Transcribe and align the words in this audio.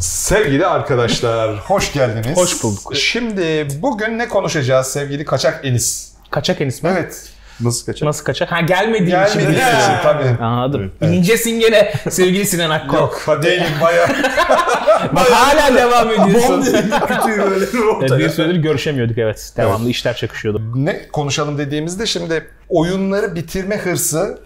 Sevgili 0.00 0.66
arkadaşlar, 0.66 1.56
hoş 1.56 1.92
geldiniz. 1.92 2.36
Hoş 2.36 2.62
bulduk. 2.62 2.96
Şimdi 2.96 3.68
bugün 3.82 4.18
ne 4.18 4.28
konuşacağız 4.28 4.86
sevgili 4.86 5.24
Kaçak 5.24 5.64
Enis? 5.64 6.12
Kaçak 6.30 6.60
Enis 6.60 6.82
mi? 6.82 6.90
Evet. 6.92 7.28
Nasıl 7.60 7.86
kaçar? 7.86 8.06
Nasıl 8.06 8.24
kaçak? 8.24 8.52
Ha 8.52 8.60
gelmediği 8.60 9.06
için. 9.06 9.38
Gelmediği 9.38 9.58
için 9.58 10.02
tabii. 10.02 10.42
Anladım. 10.44 10.92
İncesin 11.02 11.60
gene 11.60 11.92
sevgili 12.10 12.46
Sinan 12.46 12.70
Akkor. 12.70 12.98
Yok, 12.98 13.42
değilim 13.42 13.66
bayağı. 13.82 14.08
Bak 15.12 15.30
hala 15.30 15.74
devam 15.74 16.10
ediyorsun. 16.10 16.62
Küçüğü 17.06 17.38
böyle 17.38 17.60
bir 17.60 17.78
Evet, 17.78 18.02
ortaya. 18.02 18.18
bir 18.18 18.28
süredir 18.28 18.54
görüşemiyorduk 18.56 19.18
evet. 19.18 19.52
Devamlı 19.56 19.90
işler 19.90 20.16
çakışıyordu. 20.16 20.62
ne 20.74 21.08
konuşalım 21.08 21.58
dediğimizde 21.58 22.06
şimdi 22.06 22.46
oyunları 22.68 23.34
bitirme 23.34 23.76
hırsı 23.76 24.38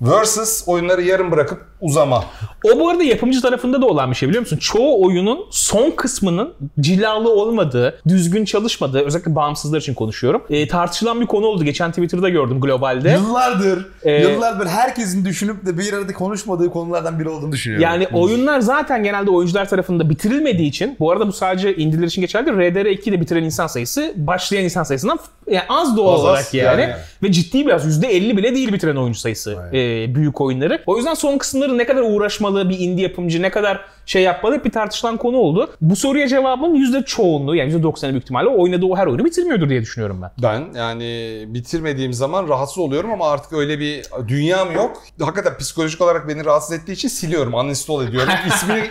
versus 0.00 0.62
oyunları 0.66 1.02
yarım 1.02 1.30
bırakıp 1.30 1.62
uzama. 1.80 2.24
O 2.64 2.78
bu 2.80 2.88
arada 2.88 3.02
yapımcı 3.02 3.42
tarafında 3.42 3.82
da 3.82 3.86
olan 3.86 4.10
bir 4.10 4.16
şey 4.16 4.28
biliyor 4.28 4.40
musun? 4.40 4.56
Çoğu 4.56 5.04
oyunun 5.06 5.38
son 5.50 5.90
kısmının 5.90 6.54
cilalı 6.80 7.30
olmadığı, 7.32 8.00
düzgün 8.08 8.44
çalışmadığı, 8.44 9.00
özellikle 9.04 9.34
bağımsızlar 9.34 9.80
için 9.80 9.94
konuşuyorum. 9.94 10.42
e, 10.50 10.68
tartışılan 10.68 11.20
bir 11.20 11.26
konu 11.26 11.46
oldu. 11.46 11.64
Geçen 11.64 11.90
Twitter'da 11.90 12.28
gördüm 12.28 12.60
globalde. 12.60 13.10
Yıllardır, 13.10 13.86
Ee, 14.02 14.22
yıllardır 14.22 14.66
herkesin 14.66 15.24
düşünüp 15.24 15.66
de 15.66 15.78
bir 15.78 15.92
arada 15.92 16.12
konuşmadığı 16.12 16.70
konulardan 16.70 17.18
biri 17.18 17.28
olduğunu 17.28 17.52
düşünüyorum. 17.52 17.82
Yani 17.82 18.08
oyunlar 18.12 18.60
zaten 18.60 19.02
genelde 19.02 19.30
oyuncular 19.30 19.68
tarafında 19.68 20.10
bitirilmediği 20.10 20.68
için, 20.68 20.96
bu 21.00 21.10
arada 21.10 21.26
bu 21.26 21.32
sadece 21.32 21.76
indiler 21.76 22.06
için 22.06 22.20
geçerli 22.20 22.46
değil. 22.46 22.58
RDR2'de 22.74 23.20
bitiren 23.20 23.44
insan 23.44 23.66
sayısı 23.66 24.12
başlayan 24.16 24.64
insan 24.64 24.82
sayısından 24.82 25.18
yani 25.50 25.64
az 25.68 25.96
doğal 25.96 26.14
Az 26.14 26.20
az 26.20 26.24
olarak 26.26 26.54
yani. 26.54 26.80
yani. 26.82 26.94
Ve 27.22 27.32
ciddi 27.32 27.66
biraz 27.66 28.02
%50 28.02 28.36
bile 28.36 28.54
değil 28.54 28.72
bitiren 28.72 28.96
oyuncu 28.96 29.20
sayısı 29.20 29.58
e, 29.72 30.14
büyük 30.14 30.40
oyunları. 30.40 30.82
O 30.86 30.96
yüzden 30.96 31.14
son 31.14 31.38
kısımları 31.38 31.78
ne 31.78 31.86
kadar 31.86 32.02
uğraşmalı 32.02 32.68
bir 32.70 32.78
indie 32.78 33.02
yapımcı, 33.02 33.42
ne 33.42 33.50
kadar 33.50 33.80
şey 34.10 34.22
yapmalı 34.22 34.54
hep 34.54 34.64
bir 34.64 34.70
tartışılan 34.70 35.16
konu 35.16 35.36
oldu. 35.36 35.70
Bu 35.80 35.96
soruya 35.96 36.28
cevabın 36.28 36.74
yüzde 36.74 37.02
çoğunluğu 37.04 37.54
yani 37.54 37.72
%90'ı 37.72 38.10
büyük 38.10 38.22
ihtimalle 38.22 38.48
oynadığı 38.48 38.86
o 38.86 38.96
her 38.96 39.06
oyunu 39.06 39.24
bitirmiyordur 39.24 39.68
diye 39.68 39.80
düşünüyorum 39.80 40.22
ben. 40.22 40.30
Ben 40.42 40.78
yani 40.78 41.04
bitirmediğim 41.48 42.12
zaman 42.12 42.48
rahatsız 42.48 42.78
oluyorum 42.78 43.12
ama 43.12 43.30
artık 43.30 43.52
öyle 43.52 43.78
bir 43.80 44.02
dünyam 44.28 44.72
yok. 44.72 45.02
Hakikaten 45.20 45.58
psikolojik 45.58 46.00
olarak 46.00 46.28
beni 46.28 46.44
rahatsız 46.44 46.72
ettiği 46.72 46.92
için 46.92 47.08
siliyorum, 47.08 47.54
uninstall 47.54 48.08
ediyorum. 48.08 48.32
İsmini 48.46 48.82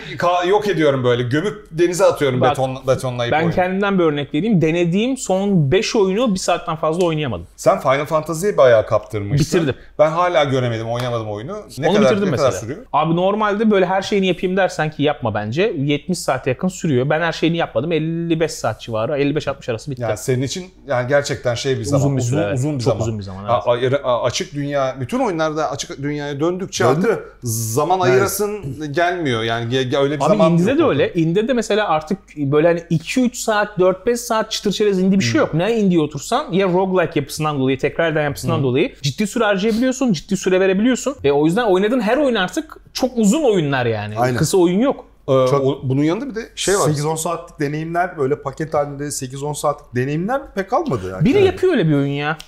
yok 0.48 0.68
ediyorum 0.68 1.04
böyle. 1.04 1.22
Gömüp 1.22 1.66
denize 1.70 2.04
atıyorum 2.04 2.40
Bak, 2.40 2.50
beton, 2.50 2.78
betonlayıp 2.86 3.32
Ben 3.32 3.40
oyunu. 3.40 3.54
kendimden 3.54 3.98
bir 3.98 4.04
örnek 4.04 4.34
vereyim. 4.34 4.62
Denediğim 4.62 5.16
son 5.16 5.72
5 5.72 5.96
oyunu 5.96 6.34
bir 6.34 6.38
saatten 6.38 6.76
fazla 6.76 7.06
oynayamadım. 7.06 7.46
Sen 7.56 7.80
Final 7.80 8.04
Fantasy'yi 8.04 8.56
bayağı 8.56 8.86
kaptırmışsın. 8.86 9.60
Bitirdim. 9.60 9.82
Ben 9.98 10.10
hala 10.10 10.44
göremedim, 10.44 10.88
oynamadım 10.90 11.30
oyunu. 11.30 11.56
Ne 11.78 11.88
Onu 11.88 11.96
kadar, 11.96 12.10
bitirdim 12.10 12.26
ne 12.26 12.30
mesela. 12.30 12.48
kadar 12.48 12.60
sürüyor? 12.60 12.86
Abi 12.92 13.16
normalde 13.16 13.70
böyle 13.70 13.86
her 13.86 14.02
şeyini 14.02 14.26
yapayım 14.26 14.56
dersen 14.56 14.90
ki 14.90 15.09
yapma 15.10 15.34
bence. 15.34 15.74
70 15.78 16.18
saate 16.18 16.50
yakın 16.50 16.68
sürüyor. 16.68 17.10
Ben 17.10 17.20
her 17.20 17.32
şeyini 17.32 17.56
yapmadım. 17.56 17.92
55 17.92 18.52
saat 18.52 18.80
civarı. 18.80 19.12
55-60 19.18 19.70
arası 19.70 19.90
bitti. 19.90 20.02
Yani 20.02 20.16
senin 20.16 20.42
için 20.42 20.66
yani 20.88 21.08
gerçekten 21.08 21.54
şey 21.54 21.76
bir 21.76 21.80
Uzun 21.80 21.98
zaman. 21.98 22.16
bir 22.16 22.22
süre, 22.22 22.40
evet. 22.40 22.58
uzun 22.58 22.78
bir 22.78 22.84
Çok 22.84 22.92
zaman. 22.92 23.00
uzun 23.02 23.18
bir 23.18 23.22
zaman, 23.24 23.44
A- 23.44 23.60
ayrı- 23.70 24.04
a- 24.04 24.22
açık 24.22 24.54
dünya, 24.54 24.96
bütün 25.00 25.18
oyunlarda 25.20 25.70
açık 25.70 26.02
dünyaya 26.02 26.40
döndükçe 26.40 26.84
Döndü. 26.84 27.06
artık 27.10 27.36
zaman 27.42 28.00
ayırasın 28.00 28.60
gelmiyor. 28.92 29.42
Yani 29.42 29.74
ge- 29.74 29.90
ge- 29.90 29.98
öyle 30.02 30.16
bir 30.16 30.24
Abi 30.24 30.28
zaman 30.28 30.52
Indi'de 30.52 30.78
de 30.78 30.84
öyle. 30.84 31.12
Indi'de 31.14 31.48
de 31.48 31.52
mesela 31.52 31.88
artık 31.88 32.18
böyle 32.36 32.66
hani 32.68 32.80
2-3 32.90 33.36
saat, 33.36 33.78
4-5 33.78 34.16
saat 34.20 34.50
çıtır 34.50 34.72
çerez 34.72 34.98
indi 34.98 35.18
bir 35.18 35.24
şey 35.24 35.38
yok. 35.38 35.54
Ne 35.54 35.78
Indi'ye 35.78 36.00
otursan 36.00 36.52
ya 36.52 36.66
roguelike 36.68 37.20
yapısından 37.20 37.58
dolayı, 37.58 37.78
tekrar 37.78 38.12
eden 38.12 38.24
yapısından 38.24 38.62
dolayı 38.62 38.94
ciddi 39.02 39.26
süre 39.26 39.44
harcayabiliyorsun, 39.44 40.12
ciddi 40.12 40.36
süre 40.36 40.60
verebiliyorsun. 40.60 41.16
Ve 41.24 41.32
o 41.32 41.46
yüzden 41.46 41.64
oynadığın 41.64 42.00
her 42.00 42.16
oyun 42.16 42.34
artık 42.34 42.76
çok 42.92 43.10
uzun 43.18 43.42
oyunlar 43.44 43.86
yani. 43.86 44.14
Aynen. 44.18 44.36
Kısa 44.36 44.58
oyun 44.58 44.80
yok. 44.80 44.99
Ee, 45.30 45.46
Çok- 45.50 45.64
o- 45.66 45.80
bunun 45.82 46.02
yanında 46.02 46.26
bir 46.30 46.34
de 46.34 46.48
şey 46.54 46.74
var. 46.78 46.88
8-10 46.88 47.16
saatlik 47.16 47.60
deneyimler 47.60 48.18
böyle 48.18 48.42
paket 48.42 48.74
halinde 48.74 49.10
8-10 49.10 49.52
saatlik 49.54 49.94
deneyimler 49.94 50.54
pek 50.54 50.70
kalmadı 50.70 51.10
yani. 51.10 51.24
Biri 51.24 51.44
yapıyor 51.44 51.72
öyle 51.72 51.88
bir 51.88 51.94
oyun 51.94 52.06
ya. 52.12 52.38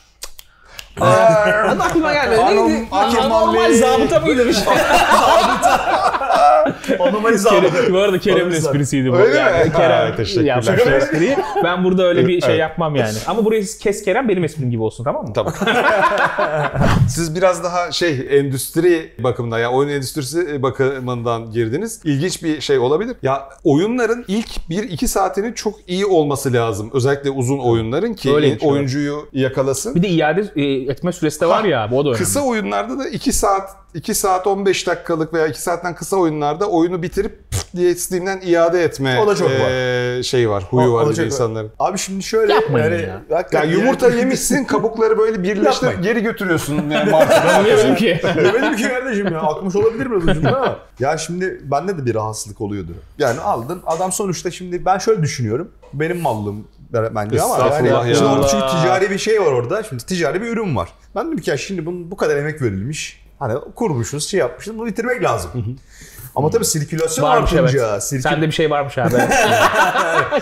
Adı 1.01 1.83
aklıma 1.83 2.13
gelmedi. 2.13 2.41
Anom- 2.41 2.69
Neydi? 2.69 2.87
Anormal 3.21 3.73
zabıta 3.73 4.21
mıydı 4.21 4.49
bir 4.49 4.53
şey? 4.53 4.65
Anomali 7.01 7.43
Kerem, 7.43 7.93
bu 7.93 7.99
arada 7.99 8.19
Kerem'in 8.19 8.51
esprisiydi 8.55 9.13
bu. 9.13 9.17
Öyle 9.17 9.31
mi? 9.33 9.37
Yani 9.39 9.71
Ha, 9.71 9.79
Kerem 9.79 10.17
teşekkürler. 10.17 10.47
yapmış 10.47 10.81
o 10.87 10.91
espriyi. 10.91 11.37
Ben 11.65 11.85
burada 11.85 12.03
öyle 12.07 12.29
bir 12.29 12.41
şey 12.41 12.57
yapmam 12.57 12.97
yani. 12.97 13.13
Ama 13.27 13.45
burayı 13.45 13.65
kes 13.81 14.05
Kerem 14.05 14.29
benim 14.29 14.45
esprim 14.45 14.71
gibi 14.71 14.83
olsun 14.83 15.05
tamam 15.05 15.27
mı? 15.27 15.33
Tamam. 15.35 15.53
Siz 17.09 17.35
biraz 17.37 17.65
daha 17.65 17.93
şey 17.93 18.27
endüstri 18.31 19.13
bakımından 19.19 19.59
ya 19.59 19.71
oyun 19.71 19.89
endüstrisi 19.89 20.63
bakımından 20.63 21.51
girdiniz. 21.51 22.01
İlginç 22.05 22.43
bir 22.43 22.61
şey 22.61 22.79
olabilir. 22.79 23.17
Ya 23.23 23.49
oyunların 23.65 24.25
ilk 24.29 24.49
1-2 24.71 25.07
saatinin 25.07 25.53
çok 25.53 25.75
iyi 25.87 26.07
olması 26.07 26.53
lazım. 26.53 26.91
Özellikle 26.95 27.31
uzun 27.31 27.59
oyunların 27.59 28.15
ki 28.15 28.35
Öyleymiş, 28.35 28.63
oyuncuyu 28.65 29.29
yakalasın. 29.33 29.95
Bir 29.95 30.03
de 30.03 30.09
iade 30.09 30.41
e, 30.57 30.82
etme 30.91 31.13
süresi 31.13 31.41
de 31.41 31.47
var 31.47 31.65
ya. 31.65 31.89
Bu 31.91 32.05
da 32.05 32.09
önemli. 32.09 32.19
Kısa 32.25 32.41
oyunlarda 32.41 32.99
da 32.99 33.09
2 33.09 33.33
saat 33.33 33.71
2 33.95 34.15
saat 34.15 34.47
15 34.47 34.87
dakikalık 34.87 35.35
veya 35.35 35.47
2 35.47 35.63
saatten 35.63 35.95
kısa 35.95 36.17
oyunlarda 36.17 36.67
oyunu 36.71 37.03
bitirip 37.03 37.51
pıf 37.51 37.73
diye 37.77 37.95
Steam'den 37.95 38.41
iade 38.45 38.85
etme 38.85 39.21
O 39.21 39.27
da 39.27 39.35
çok 39.37 39.51
eee, 39.51 40.21
şey 40.25 40.51
var, 40.51 40.65
huyu 40.71 40.91
O- 40.91 40.95
var 40.95 41.11
bir 41.11 41.17
insanların. 41.27 41.71
Abi 41.79 41.99
şimdi 41.99 42.23
şöyle 42.23 42.53
Yapmayın 42.53 42.85
yani, 42.93 43.03
ya. 43.03 43.45
Ya 43.53 43.65
yumurta 43.65 44.09
yani- 44.09 44.19
yemişsin, 44.21 44.65
kabukları 44.65 45.19
böyle 45.19 45.43
birleştirip 45.43 46.03
geri 46.03 46.23
götürüyorsun 46.23 46.75
yani 46.91 47.11
mantıklı. 47.11 47.55
Anlıyorum 47.55 47.95
ki. 47.95 48.21
Demedim 48.37 48.77
ki 48.77 48.89
kardeşim 48.89 49.33
ya. 49.33 49.41
Akmış 49.41 49.77
olabilir 49.77 50.11
biraz 50.11 50.25
ucunda 50.29 50.57
ama. 50.57 50.77
Ya 51.01 51.19
şimdi 51.19 51.61
bende 51.65 51.99
de 51.99 52.07
bir 52.07 52.15
rahatsızlık 52.15 52.61
oluyordu. 52.61 52.93
Yani 53.19 53.41
aldın 53.41 53.83
adam 53.87 54.13
sonuçta 54.13 54.51
şimdi 54.51 54.85
ben 54.85 54.99
şöyle 54.99 55.23
düşünüyorum. 55.23 55.71
Benim 55.93 56.21
mallım 56.21 56.69
bence 56.93 57.43
ama 57.43 57.59
yani 57.75 57.89
ya. 57.89 58.15
şimdi 58.15 58.31
orada 58.31 58.47
çünkü 58.47 58.67
ticari 58.67 59.11
bir 59.11 59.19
şey 59.19 59.41
var 59.41 59.53
orada. 59.53 59.83
Şimdi 59.83 60.07
ticari 60.07 60.43
bir 60.43 60.49
ürün 60.49 60.77
var. 60.77 60.89
Ben 61.17 61.27
dedim 61.27 61.39
ki 61.39 61.51
ya 61.51 61.57
şimdi 61.57 61.87
bunun 61.87 62.11
bu 62.11 62.17
kadar 62.17 62.37
emek 62.37 62.63
verilmiş. 62.63 63.23
Hani 63.39 63.55
kurmuşuz, 63.75 64.29
şey 64.29 64.41
yapmışız. 64.41 64.79
Bunu 64.79 64.87
bitirmek 64.87 65.23
lazım. 65.23 65.79
Ama 66.37 66.51
tabii 66.51 66.65
sirkülasyon 66.65 67.25
Varmış 67.29 67.51
evet. 67.53 67.63
artınca, 67.65 68.01
sirkü- 68.01 68.23
Sende 68.23 68.47
bir 68.47 68.53
şey 68.53 68.71
varmış 68.71 68.99
abi. 68.99 69.15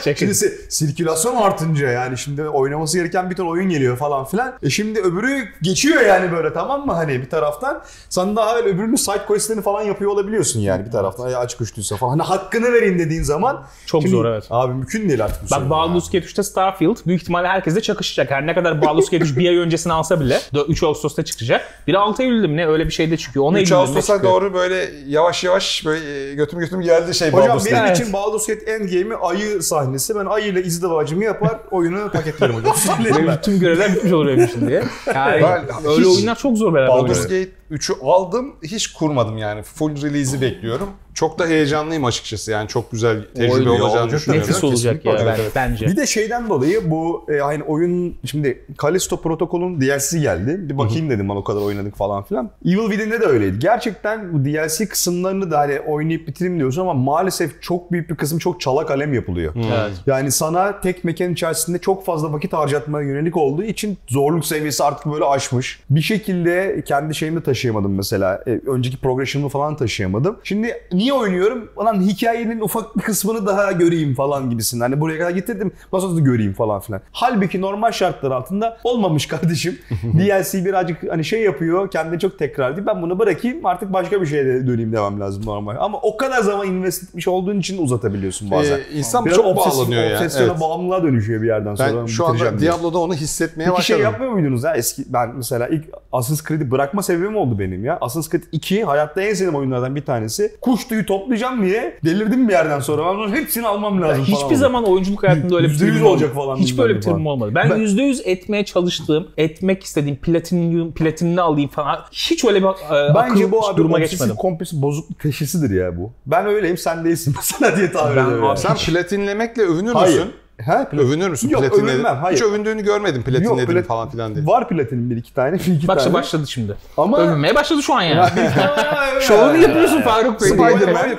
Şimdi 0.19 0.35
si- 0.35 0.59
sirkülasyon 0.69 1.37
artınca 1.37 1.89
yani 1.89 2.19
şimdi 2.19 2.49
oynaması 2.49 2.99
gereken 2.99 3.31
bir 3.31 3.35
ton 3.37 3.47
oyun 3.47 3.69
geliyor 3.71 3.97
falan 3.97 4.25
filan. 4.25 4.55
E 4.63 4.71
şimdi 4.71 5.01
öbürü 5.01 5.49
geçiyor 5.63 6.01
yani 6.03 6.33
böyle 6.33 6.53
tamam 6.53 6.87
mı 6.87 6.93
hani 6.93 7.23
bir 7.23 7.31
taraftan. 7.31 7.83
Sen 8.09 8.37
daha 8.37 8.57
öyle 8.57 8.69
öbürünün 8.69 8.97
side 8.97 9.27
questlerini 9.27 9.63
falan 9.63 9.83
yapıyor 9.83 10.11
olabiliyorsun 10.11 10.61
yani 10.61 10.87
bir 10.87 10.91
taraftan. 10.91 11.29
Ya 11.29 11.39
açık 11.39 11.61
uçtuysa 11.61 11.97
falan. 11.97 12.11
Hani 12.11 12.23
hakkını 12.23 12.73
vereyim 12.73 12.99
dediğin 12.99 13.23
zaman. 13.23 13.67
Çok 13.87 14.03
Şimdi- 14.03 14.17
zor, 14.17 14.25
evet. 14.25 14.45
Abi 14.51 14.73
mümkün 14.75 15.09
değil 15.09 15.25
artık 15.25 15.43
bu 15.47 15.51
Bak 15.51 15.71
Baldur's 15.71 16.07
Gate 16.11 16.27
3'te 16.27 16.43
Starfield 16.43 16.97
büyük 17.07 17.23
ihtimalle 17.23 17.49
herkesle 17.49 17.81
çakışacak. 17.81 18.31
Her 18.31 18.47
ne 18.47 18.55
kadar 18.55 18.83
Baldur's 18.83 19.11
Gate 19.11 19.25
3 19.25 19.37
bir 19.39 19.49
ay 19.49 19.57
öncesini 19.57 19.93
alsa 19.93 20.21
bile 20.21 20.41
3 20.69 20.83
Ağustos'ta 20.83 21.25
çıkacak. 21.25 21.61
Biri 21.87 21.99
6 21.99 22.23
Eylül'de 22.23 22.47
mi 22.47 22.57
ne 22.57 22.67
öyle 22.67 22.87
bir 22.87 22.91
şeyde 22.91 23.17
çıkıyor. 23.17 23.45
10 23.45 23.55
3 23.55 23.57
Eylül'de 23.59 23.75
mi 23.75 23.77
ne 23.81 23.83
Ağustos'a 23.83 24.23
doğru 24.23 24.55
böyle 24.55 24.91
yavaş 25.07 25.45
yavaş 25.45 25.80
böyle 25.85 26.35
götüm 26.35 26.59
götüm 26.59 26.81
geldi 26.81 27.15
şey 27.15 27.31
Hocam 27.31 27.49
Baldur's 27.49 27.73
benim 27.73 27.93
için 27.93 28.13
Baldur's 28.13 28.47
Gate 28.47 28.73
Endgame'i 28.73 29.15
ayı 29.15 29.63
sahnesi. 29.63 30.15
Ben 30.17 30.27
ayıyla 30.27 30.61
izdivacımı 30.61 31.25
yapar 31.25 31.61
oyunu 31.71 32.11
paketlerim 32.13 32.55
hocam. 32.55 32.75
Benim 33.05 33.27
ben. 33.27 33.41
tüm 33.41 33.61
görevler 33.61 33.95
bitmiş 33.95 34.13
olur 34.13 34.27
benim 34.27 34.45
için 34.45 34.69
diye. 34.69 34.83
Yani 35.15 35.43
Ben 35.43 35.87
öyle 35.87 36.01
hiç 36.01 36.17
oyunlar 36.17 36.39
çok 36.39 36.59
zor 36.59 36.75
beraber 36.75 36.89
Baldur's. 36.89 37.23
Gate 37.23 37.60
3'ü 37.71 37.95
aldım 38.03 38.55
hiç 38.63 38.93
kurmadım 38.93 39.39
yani. 39.39 39.63
Full 39.63 40.03
release'i 40.03 40.41
bekliyorum. 40.41 40.89
Çok 41.15 41.39
da 41.39 41.47
heyecanlıyım 41.47 42.05
açıkçası 42.05 42.51
yani 42.51 42.69
çok 42.69 42.93
güzel 42.93 43.25
tecrübe 43.35 43.53
Oyun 43.53 43.67
olacağını 43.67 44.03
olacak. 44.03 44.21
düşünüyorum. 44.21 44.49
Nefis 44.49 44.65
olacak 44.65 45.05
ya 45.05 45.27
ben- 45.27 45.39
bence. 45.55 45.87
Bir 45.87 45.97
de 45.97 46.07
şeyden 46.07 46.49
dolayı 46.49 46.91
bu 46.91 47.27
e, 47.29 47.41
aynı 47.41 47.65
oyun 47.65 48.17
şimdi 48.27 48.65
Callisto 48.83 49.21
Protocol'un 49.21 49.81
DLC'si 49.81 50.21
geldi. 50.21 50.57
Bir 50.61 50.79
bakayım 50.79 51.11
dedim 51.11 51.29
ben 51.29 51.35
o 51.35 51.45
kadar 51.45 51.61
oynadık 51.61 51.97
falan 51.97 52.23
filan. 52.23 52.51
Evil 52.67 52.77
Within'de 52.91 53.21
de 53.21 53.25
öyleydi. 53.27 53.59
Gerçekten 53.59 54.33
bu 54.33 54.45
DLC 54.45 54.89
kısımlarını 54.89 55.51
da 55.51 55.59
hani 55.59 55.81
oynayıp 55.81 56.29
bitireyim 56.29 56.59
diyorsun 56.59 56.81
ama 56.83 56.95
maalesef 56.95 57.63
çok 57.63 57.93
büyük 57.93 58.11
bir 58.11 58.17
kısım 58.17 58.39
çok 58.39 58.61
çala 58.61 58.87
kalem 58.87 59.15
yapılıyor. 59.15 59.55
Evet. 59.57 59.93
Yani 60.07 60.31
sana 60.31 60.81
tek 60.81 61.05
mekan 61.05 61.33
içerisinde 61.33 61.79
çok 61.79 62.05
fazla 62.05 62.33
vakit 62.33 62.53
harcatmaya 62.53 63.09
yönelik 63.09 63.37
olduğu 63.37 63.63
için 63.65 63.99
zorluk 64.09 64.47
seviyesi 64.47 64.85
artık 64.85 65.13
böyle 65.13 65.25
aşmış. 65.25 65.81
Bir 65.91 66.03
şekilde 66.03 66.83
kendi 66.87 67.15
şeyimi 67.15 67.43
taşıyamadım 67.61 67.95
mesela. 67.95 68.43
E, 68.47 68.61
önceki 68.67 68.97
progression'ımı 68.97 69.49
falan 69.49 69.77
taşıyamadım. 69.77 70.37
Şimdi 70.45 70.75
niye 70.93 71.13
oynuyorum? 71.13 71.69
Lan 71.85 72.01
hikayenin 72.01 72.61
ufak 72.61 72.97
bir 72.97 73.03
kısmını 73.03 73.47
daha 73.47 73.73
göreyim 73.73 74.15
falan 74.15 74.51
gibisin. 74.51 74.81
Hani 74.81 75.01
buraya 75.01 75.19
kadar 75.19 75.31
getirdim. 75.31 75.73
Nasıl 75.93 76.11
olsa 76.13 76.21
göreyim 76.21 76.53
falan 76.53 76.81
filan. 76.81 77.01
Halbuki 77.13 77.61
normal 77.61 77.93
şartlar 77.93 78.31
altında 78.31 78.79
olmamış 78.85 79.27
kardeşim. 79.27 79.79
DLC 80.19 80.65
birazcık 80.65 80.99
hani 81.11 81.25
şey 81.25 81.43
yapıyor. 81.43 81.91
Kendini 81.91 82.19
çok 82.21 82.39
tekrar 82.39 82.71
ediyor. 82.73 82.87
Ben 82.87 83.03
bunu 83.03 83.19
bırakayım 83.19 83.67
artık 83.67 83.93
başka 83.93 84.21
bir 84.23 84.27
şeye 84.27 84.45
de 84.47 84.67
döneyim 84.67 84.93
demem 84.93 85.21
lazım 85.21 85.47
normal. 85.47 85.77
Ama 85.81 85.99
o 86.03 86.17
kadar 86.17 86.41
zaman 86.43 86.67
invest 86.67 87.03
etmiş 87.03 87.29
olduğun 87.29 87.59
için 87.59 87.83
uzatabiliyorsun 87.83 88.51
bazen. 88.51 88.79
Ee, 88.79 88.83
insan 88.99 89.25
Biraz 89.25 89.37
çok 89.37 89.47
obsesif- 89.47 89.79
bağlanıyor 89.79 90.03
ya. 90.03 90.17
Obsesyona 90.17 90.51
Evet. 90.51 90.61
bağımlılığa 90.61 91.03
dönüşüyor 91.03 91.43
bir 91.43 91.47
yerden 91.47 91.75
sonra. 91.75 92.01
Ben 92.01 92.07
şu 92.07 92.27
anda. 92.27 92.61
Diablo'da 92.61 92.99
onu 92.99 93.15
hissetmeye 93.15 93.71
Peki 93.71 93.87
şey 93.87 93.97
başladım. 93.97 94.13
yapmıyor 94.13 94.33
muydunuz 94.33 94.65
ya 94.65 94.75
eski 94.75 95.03
ben 95.13 95.37
mesela 95.37 95.69
ilk 95.69 95.85
Assassin's 96.13 96.49
Creed'i 96.49 96.71
bırakma 96.71 97.03
sebebim 97.03 97.37
oldu 97.37 97.50
oldu 97.51 97.59
benim 97.59 97.85
ya. 97.85 97.99
Assassin's 98.01 98.31
Creed 98.31 98.43
2 98.53 98.85
hayatta 98.85 99.23
en 99.23 99.35
sevdiğim 99.35 99.55
oyunlardan 99.55 99.97
bir 99.97 100.05
tanesi. 100.05 100.53
Kuş 100.61 100.85
tüyü 100.89 101.07
toplayacağım 101.07 101.63
diye 101.63 101.99
delirdim 102.05 102.49
bir 102.49 102.53
yerden 102.53 102.81
sonra. 102.81 103.07
Ben 103.07 103.17
bunların 103.19 103.35
hepsini 103.37 103.67
almam 103.67 104.03
lazım 104.03 104.25
falan. 104.25 104.37
Hiçbir 104.37 104.47
oldu. 104.47 104.55
zaman 104.55 104.85
oyunculuk 104.85 105.23
hayatımda 105.23 105.57
öyle 105.57 105.69
bir 105.69 105.79
tribim 105.79 106.07
olacak 106.07 106.35
falan 106.35 106.57
Hiç 106.57 106.79
böyle 106.79 106.97
bir 106.97 107.03
falan. 107.03 107.27
olmadı. 107.27 107.53
Ben 107.55 107.71
Ben- 107.71 107.77
yüzde 107.77 108.03
yüz 108.03 108.23
etmeye 108.27 108.65
çalıştığım, 108.65 109.29
etmek 109.37 109.83
istediğim 109.85 110.17
platinum, 110.17 110.93
platinini 110.93 111.41
alayım 111.41 111.71
falan. 111.71 111.99
Hiç 112.13 112.45
öyle 112.45 112.63
bir 112.63 112.67
e, 112.69 113.15
Bence 113.15 113.45
akıl 113.45 113.53
bu 113.53 113.69
abi 113.69 113.77
duruma 113.77 113.99
geçmedim. 113.99 114.37
kompulsif 114.37 114.83
bozukluk 114.83 115.21
teşhisidir 115.21 115.71
ya 115.77 115.97
bu. 115.97 116.13
Ben 116.27 116.47
öyleyim 116.47 116.79
sen 116.79 117.05
değilsin 117.05 117.35
mesela 117.37 117.77
diye 117.77 117.93
tahmin 117.93 118.13
ediyorum. 118.25 118.57
Sen 118.57 118.77
platinlemekle 118.77 119.63
övünür 119.63 119.93
Hayır. 119.93 120.29
Müsün? 120.61 120.73
Ha, 120.73 120.89
plat- 120.93 121.01
Övünür 121.01 121.29
müsün? 121.29 121.49
Yok, 121.49 121.63
Platinle- 121.65 121.91
övünmem, 121.91 122.17
hayır. 122.17 122.37
Hiç 122.37 122.43
övündüğünü 122.45 122.83
görmedim 122.85 123.23
platinledim 123.23 123.59
Yok, 123.59 123.69
plat- 123.69 123.83
falan 123.87 124.11
filan 124.11 124.35
diye. 124.35 124.47
Var 124.47 124.69
platinim 124.69 125.11
bir 125.11 125.17
iki 125.17 125.35
tane, 125.35 125.53
bir 125.59 125.67
iki 125.77 125.89
Bak 125.89 125.99
tane. 125.99 126.13
başladı 126.13 126.47
şimdi. 126.47 126.77
Ama 126.97 127.19
Övünmeye 127.19 127.55
başladı 127.55 127.83
şu 127.83 127.95
an 127.95 128.03
yani. 128.03 128.31
Şovunu 128.31 129.21
Şovunu 129.21 129.57
yapıyorsun 129.57 130.01
Faruk 130.03 130.41
Bey. 130.41 130.49
Spider-Man 130.49 131.11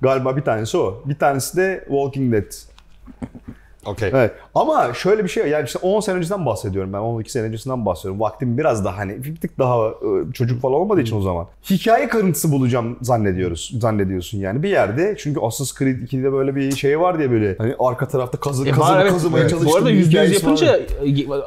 galiba 0.00 0.36
bir 0.36 0.42
tanesi 0.42 0.76
o. 0.78 1.02
Bir 1.04 1.18
tanesi 1.18 1.56
de 1.56 1.84
Walking 1.88 2.32
Dead. 2.32 2.52
Okey. 3.86 4.08
Evet. 4.12 4.32
Ama 4.54 4.94
şöyle 4.94 5.24
bir 5.24 5.28
şey. 5.28 5.46
Yani 5.48 5.64
işte 5.66 5.78
10 5.82 6.00
sene 6.00 6.16
öncesinden 6.16 6.46
bahsediyorum 6.46 6.92
ben. 6.92 6.98
12 6.98 7.32
sene 7.32 7.42
öncesinden 7.42 7.86
bahsediyorum. 7.86 8.20
Vaktim 8.20 8.58
biraz 8.58 8.84
daha 8.84 8.96
hani 8.98 9.24
bir 9.24 9.36
tık 9.36 9.58
daha 9.58 9.90
çocuk 10.34 10.62
falan 10.62 10.74
olmadığı 10.74 11.00
için 11.00 11.16
o 11.16 11.20
zaman. 11.20 11.46
Hikaye 11.70 12.08
karıntısı 12.08 12.52
bulacağım 12.52 12.98
zannediyoruz. 13.02 13.72
Zannediyorsun 13.80 14.38
yani 14.38 14.62
bir 14.62 14.68
yerde. 14.68 15.14
Çünkü 15.18 15.40
Assassin's 15.40 15.78
Creed 15.78 15.96
2'de 16.02 16.32
böyle 16.32 16.56
bir 16.56 16.76
şey 16.76 17.00
var 17.00 17.18
diye 17.18 17.30
böyle 17.30 17.54
hani 17.58 17.74
arka 17.78 18.08
tarafta 18.08 18.40
kazı, 18.40 18.68
E, 18.68 18.70
kazı, 18.70 18.92
evet. 18.96 19.10
kazımaya 19.12 19.40
Evet. 19.40 19.50
çalıştığın 19.50 19.72
Bu 19.72 19.76
arada 19.76 19.90
yüzde 19.90 20.20
yüz 20.20 20.34
hikayesi 20.34 20.46
var. 20.46 20.50
yapınca 20.50 20.76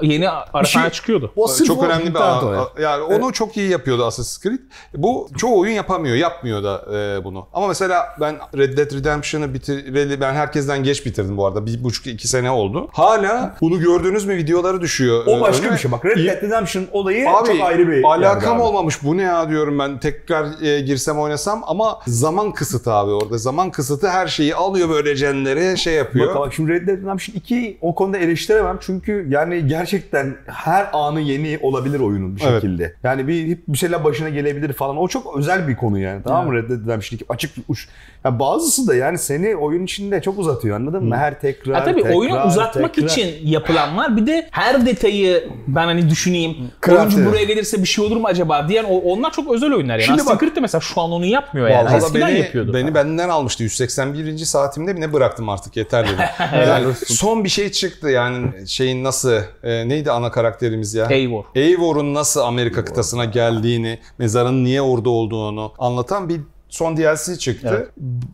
e, 0.02 0.08
yeni 0.14 0.30
arasana 0.30 0.84
şey- 0.84 0.90
çıkıyordu. 0.92 1.32
O 1.36 1.48
çok 1.68 1.84
önemli 1.84 2.10
bir 2.14 2.20
an. 2.20 2.54
ya. 2.54 2.68
Yani 2.82 3.04
onu 3.04 3.34
çok 3.34 3.58
iyi 3.58 3.70
yapıyordu 3.70 4.06
Assassin's 4.06 4.44
Creed. 4.44 4.60
Bu 4.98 5.30
çoğu 5.38 5.60
oyun 5.60 5.74
yapamıyor, 5.74 6.16
yapmıyor 6.16 6.64
da 6.64 6.86
e, 6.98 7.24
bunu. 7.24 7.48
Ama 7.54 7.68
mesela 7.68 8.06
ben 8.22 8.36
Red 8.58 8.78
Dead 8.78 8.92
Redemption'ı 8.94 9.54
bitireli 9.54 10.22
ben 10.22 10.34
herkesten 10.34 10.84
geç 10.84 11.06
bitirdim 11.06 11.38
bu 11.38 11.46
arada. 11.48 11.66
Bir 11.66 11.84
buçuk 11.84 12.08
iki 12.08 12.28
sene 12.30 12.52
oldu. 12.52 12.90
Hala 12.92 13.56
bunu 13.62 13.80
gördünüz 13.80 14.26
mü 14.26 14.36
videoları 14.38 14.82
düşüyor. 14.82 15.24
O 15.28 15.38
e, 15.38 15.42
başka 15.42 15.62
önüme. 15.64 15.76
bir 15.76 15.82
şey. 15.82 15.92
Bak 15.92 16.06
Red 16.06 16.26
Dead 16.28 16.42
Redemption 16.44 16.86
olayı 16.92 17.30
Abi 17.30 17.48
çok 17.48 17.62
ayrı 17.62 17.88
bir 17.92 18.04
alakam 18.04 18.56
abi. 18.56 18.62
olmamış 18.62 19.04
bu 19.04 19.18
ne 19.18 19.22
ya 19.22 19.50
diyorum 19.50 19.80
ben 19.80 20.00
tekrar 20.00 20.62
e, 20.62 20.80
girsem 20.80 21.20
oynasam 21.20 21.64
ama 21.68 22.00
zaman 22.08 22.52
kısıtı 22.52 22.94
abi 22.94 23.12
orada 23.12 23.38
zaman 23.38 23.72
kısıtı 23.72 24.10
her 24.10 24.28
şeyi 24.28 24.56
alıyor 24.56 24.90
böyle 24.90 25.16
cenlere 25.16 25.78
şey 25.78 25.94
yapıyor. 25.94 26.28
Bak, 26.30 26.36
bak 26.36 26.54
şimdi 26.54 26.72
Red 26.72 26.88
Dead 26.88 26.98
Redemption 26.98 27.36
2 27.36 27.78
o 27.82 27.96
konuda 27.96 28.18
eleştiremem 28.18 28.78
çünkü 28.82 29.26
yani 29.30 29.68
gerçekten 29.68 30.36
her 30.46 30.88
anı 30.94 31.22
yeni 31.22 31.60
olabilir 31.62 32.00
oyunun 32.00 32.36
bir 32.36 32.42
Evet. 32.42 32.54
şekilde. 32.54 32.94
Yani 33.04 33.28
bir 33.28 33.58
bir 33.68 33.78
şeyler 33.78 34.04
başına 34.04 34.30
gelebilir 34.30 34.74
falan. 34.74 34.98
O 34.98 35.08
çok 35.08 35.38
özel 35.38 35.68
bir 35.68 35.76
konu 35.76 36.00
yani. 36.00 36.22
Tamam 36.24 36.48
mı 36.48 36.54
Red 36.54 36.70
Dead 36.70 36.80
Redemption 36.84 37.16
2 37.18 37.26
açık 37.30 37.52
uç. 37.68 37.88
Ya 38.26 38.40
bazısı 38.40 38.88
da 38.88 38.96
yani 38.96 39.18
seni 39.18 39.56
oyun 39.56 39.84
içinde 39.84 40.22
çok 40.22 40.40
uzatıyor 40.40 40.76
anladın 40.76 41.04
mı? 41.04 41.18
Her 41.18 41.42
tekrar 41.42 41.76
Ha 41.76 41.84
tabii 41.84 42.02
tekrar, 42.02 42.16
oyunu 42.16 42.44
uzatmak 42.48 42.94
tekrar. 42.94 43.10
için 43.10 43.36
yapılan 43.48 43.98
var. 43.98 44.18
Bir 44.18 44.28
de 44.28 44.48
her 44.52 44.86
detayı 44.86 45.50
ben 45.68 45.86
hani 45.86 46.10
düşüneyim. 46.10 46.58
Craft 46.86 47.00
oyuncu 47.14 47.26
buraya 47.32 47.44
gelirse 47.44 47.82
bir 47.82 47.88
şey 47.88 48.06
olur 48.06 48.18
mu 48.18 48.28
acaba 48.28 48.70
diyen 48.70 48.84
o- 48.84 48.98
onlar 49.00 49.32
çok 49.32 49.54
özel 49.54 49.74
oyunlar 49.74 49.94
yani. 49.94 50.04
Şimdi 50.04 50.22
Assassin's 50.22 50.52
bak- 50.56 50.62
mesela 50.62 50.82
şu 50.82 51.02
an 51.02 51.12
onu 51.12 51.26
yapmıyor 51.26 51.68
yani. 51.68 51.86
Vallahi 51.86 51.98
Eskiden 51.98 52.28
beni, 52.30 52.40
yapıyordu. 52.40 52.74
Beni 52.74 52.96
benden 52.96 53.30
almıştı. 53.30 53.64
181. 53.64 54.46
saatimde 54.46 54.94
mi 54.94 55.02
ne 55.02 55.14
bıraktım 55.14 55.50
artık 55.50 55.78
yeter 55.78 56.06
dedim. 56.08 56.26
yani 56.68 56.86
son 57.06 57.44
bir 57.44 57.50
şey 57.50 57.72
çıktı 57.72 58.10
yani 58.10 58.68
şeyin 58.68 59.04
nasıl 59.04 59.34
e, 59.64 59.90
neydi 59.90 60.12
ana 60.12 60.32
karakterimiz 60.32 60.94
ya? 60.94 61.06
Eivor. 61.06 61.44
Eivor'un 61.56 62.14
nasıl 62.14 62.42
Amerika 62.42 62.86
kıtasına 62.86 63.26
geldiğini, 63.26 64.00
mezarın 64.18 64.64
niye 64.64 64.82
orada 64.82 65.10
olduğunu 65.10 65.74
anlatan 65.80 66.30
bir 66.30 66.42
son 66.70 66.98
DLC 66.98 67.38
çıktı. 67.38 67.92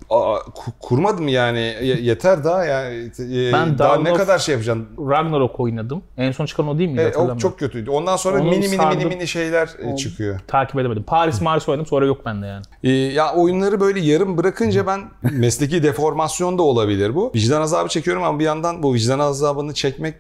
Aa, 0.10 0.36
ku- 0.36 0.72
kurmadım 0.80 1.28
yani 1.28 1.60
Ye- 1.60 2.02
yeter 2.02 2.44
daha 2.44 2.66
yani 2.66 2.96
e, 3.20 3.54
Ben 3.54 3.78
daha 3.78 3.90
Dawn 3.90 4.04
ne 4.06 4.12
of- 4.12 4.18
kadar 4.18 4.40
şey 4.40 4.54
yapacaksın? 4.54 4.88
Ragnarok 5.10 5.60
oynadım. 5.60 6.04
En 6.18 6.32
son 6.32 6.46
çıkan 6.46 6.68
o 6.68 6.78
değil 6.78 6.90
miydi? 6.90 7.12
E, 7.16 7.18
o 7.18 7.38
çok 7.38 7.60
kötüydü. 7.60 7.90
Ondan 7.90 8.16
sonra 8.16 8.36
Onu 8.42 8.44
mini 8.44 8.56
mini 8.60 8.68
mini 8.68 8.78
sardım. 8.78 9.10
mini 9.10 9.28
şeyler 9.28 9.70
e, 9.94 9.96
çıkıyor. 9.96 10.40
Takip 10.48 10.80
edemedim. 10.80 11.04
Paris 11.04 11.42
Maris 11.42 11.70
oynadım 11.70 11.86
sonra 11.86 12.06
yok 12.06 12.26
bende 12.26 12.46
yani. 12.46 12.64
Ee, 12.84 12.92
ya 12.92 13.34
oyunları 13.36 13.80
böyle 13.80 14.00
yarım 14.00 14.38
bırakınca 14.38 14.88
ben 14.88 15.02
mesleki 15.22 15.84
deformasyon 15.84 16.58
da 16.58 16.62
olabilir 16.64 17.16
bu. 17.16 17.32
Vicdan 17.36 17.62
azabı 17.62 17.90
çekiyorum 17.90 18.24
ama 18.24 18.40
bir 18.40 18.46
yandan 18.46 18.84
bu 18.84 18.94
vicdan 18.94 19.20
azabını 19.20 19.74
çekmek 19.74 20.16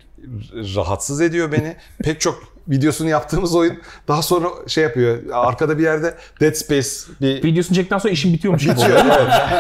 rahatsız 0.75 1.21
ediyor 1.21 1.51
beni. 1.51 1.75
Pek 2.03 2.21
çok 2.21 2.54
videosunu 2.69 3.09
yaptığımız 3.09 3.55
oyun 3.55 3.77
daha 4.07 4.21
sonra 4.21 4.47
şey 4.67 4.83
yapıyor. 4.83 5.17
Arkada 5.33 5.77
bir 5.77 5.83
yerde 5.83 6.13
Dead 6.41 6.53
Space 6.53 6.87
bir 7.21 7.43
Videosunu 7.43 7.75
çektikten 7.75 7.97
sonra 7.97 8.13
işim 8.13 8.33
bitiyormuş 8.33 8.63
gibi 8.63 8.71
bitiyor. 8.75 8.99
oluyor. 9.01 9.15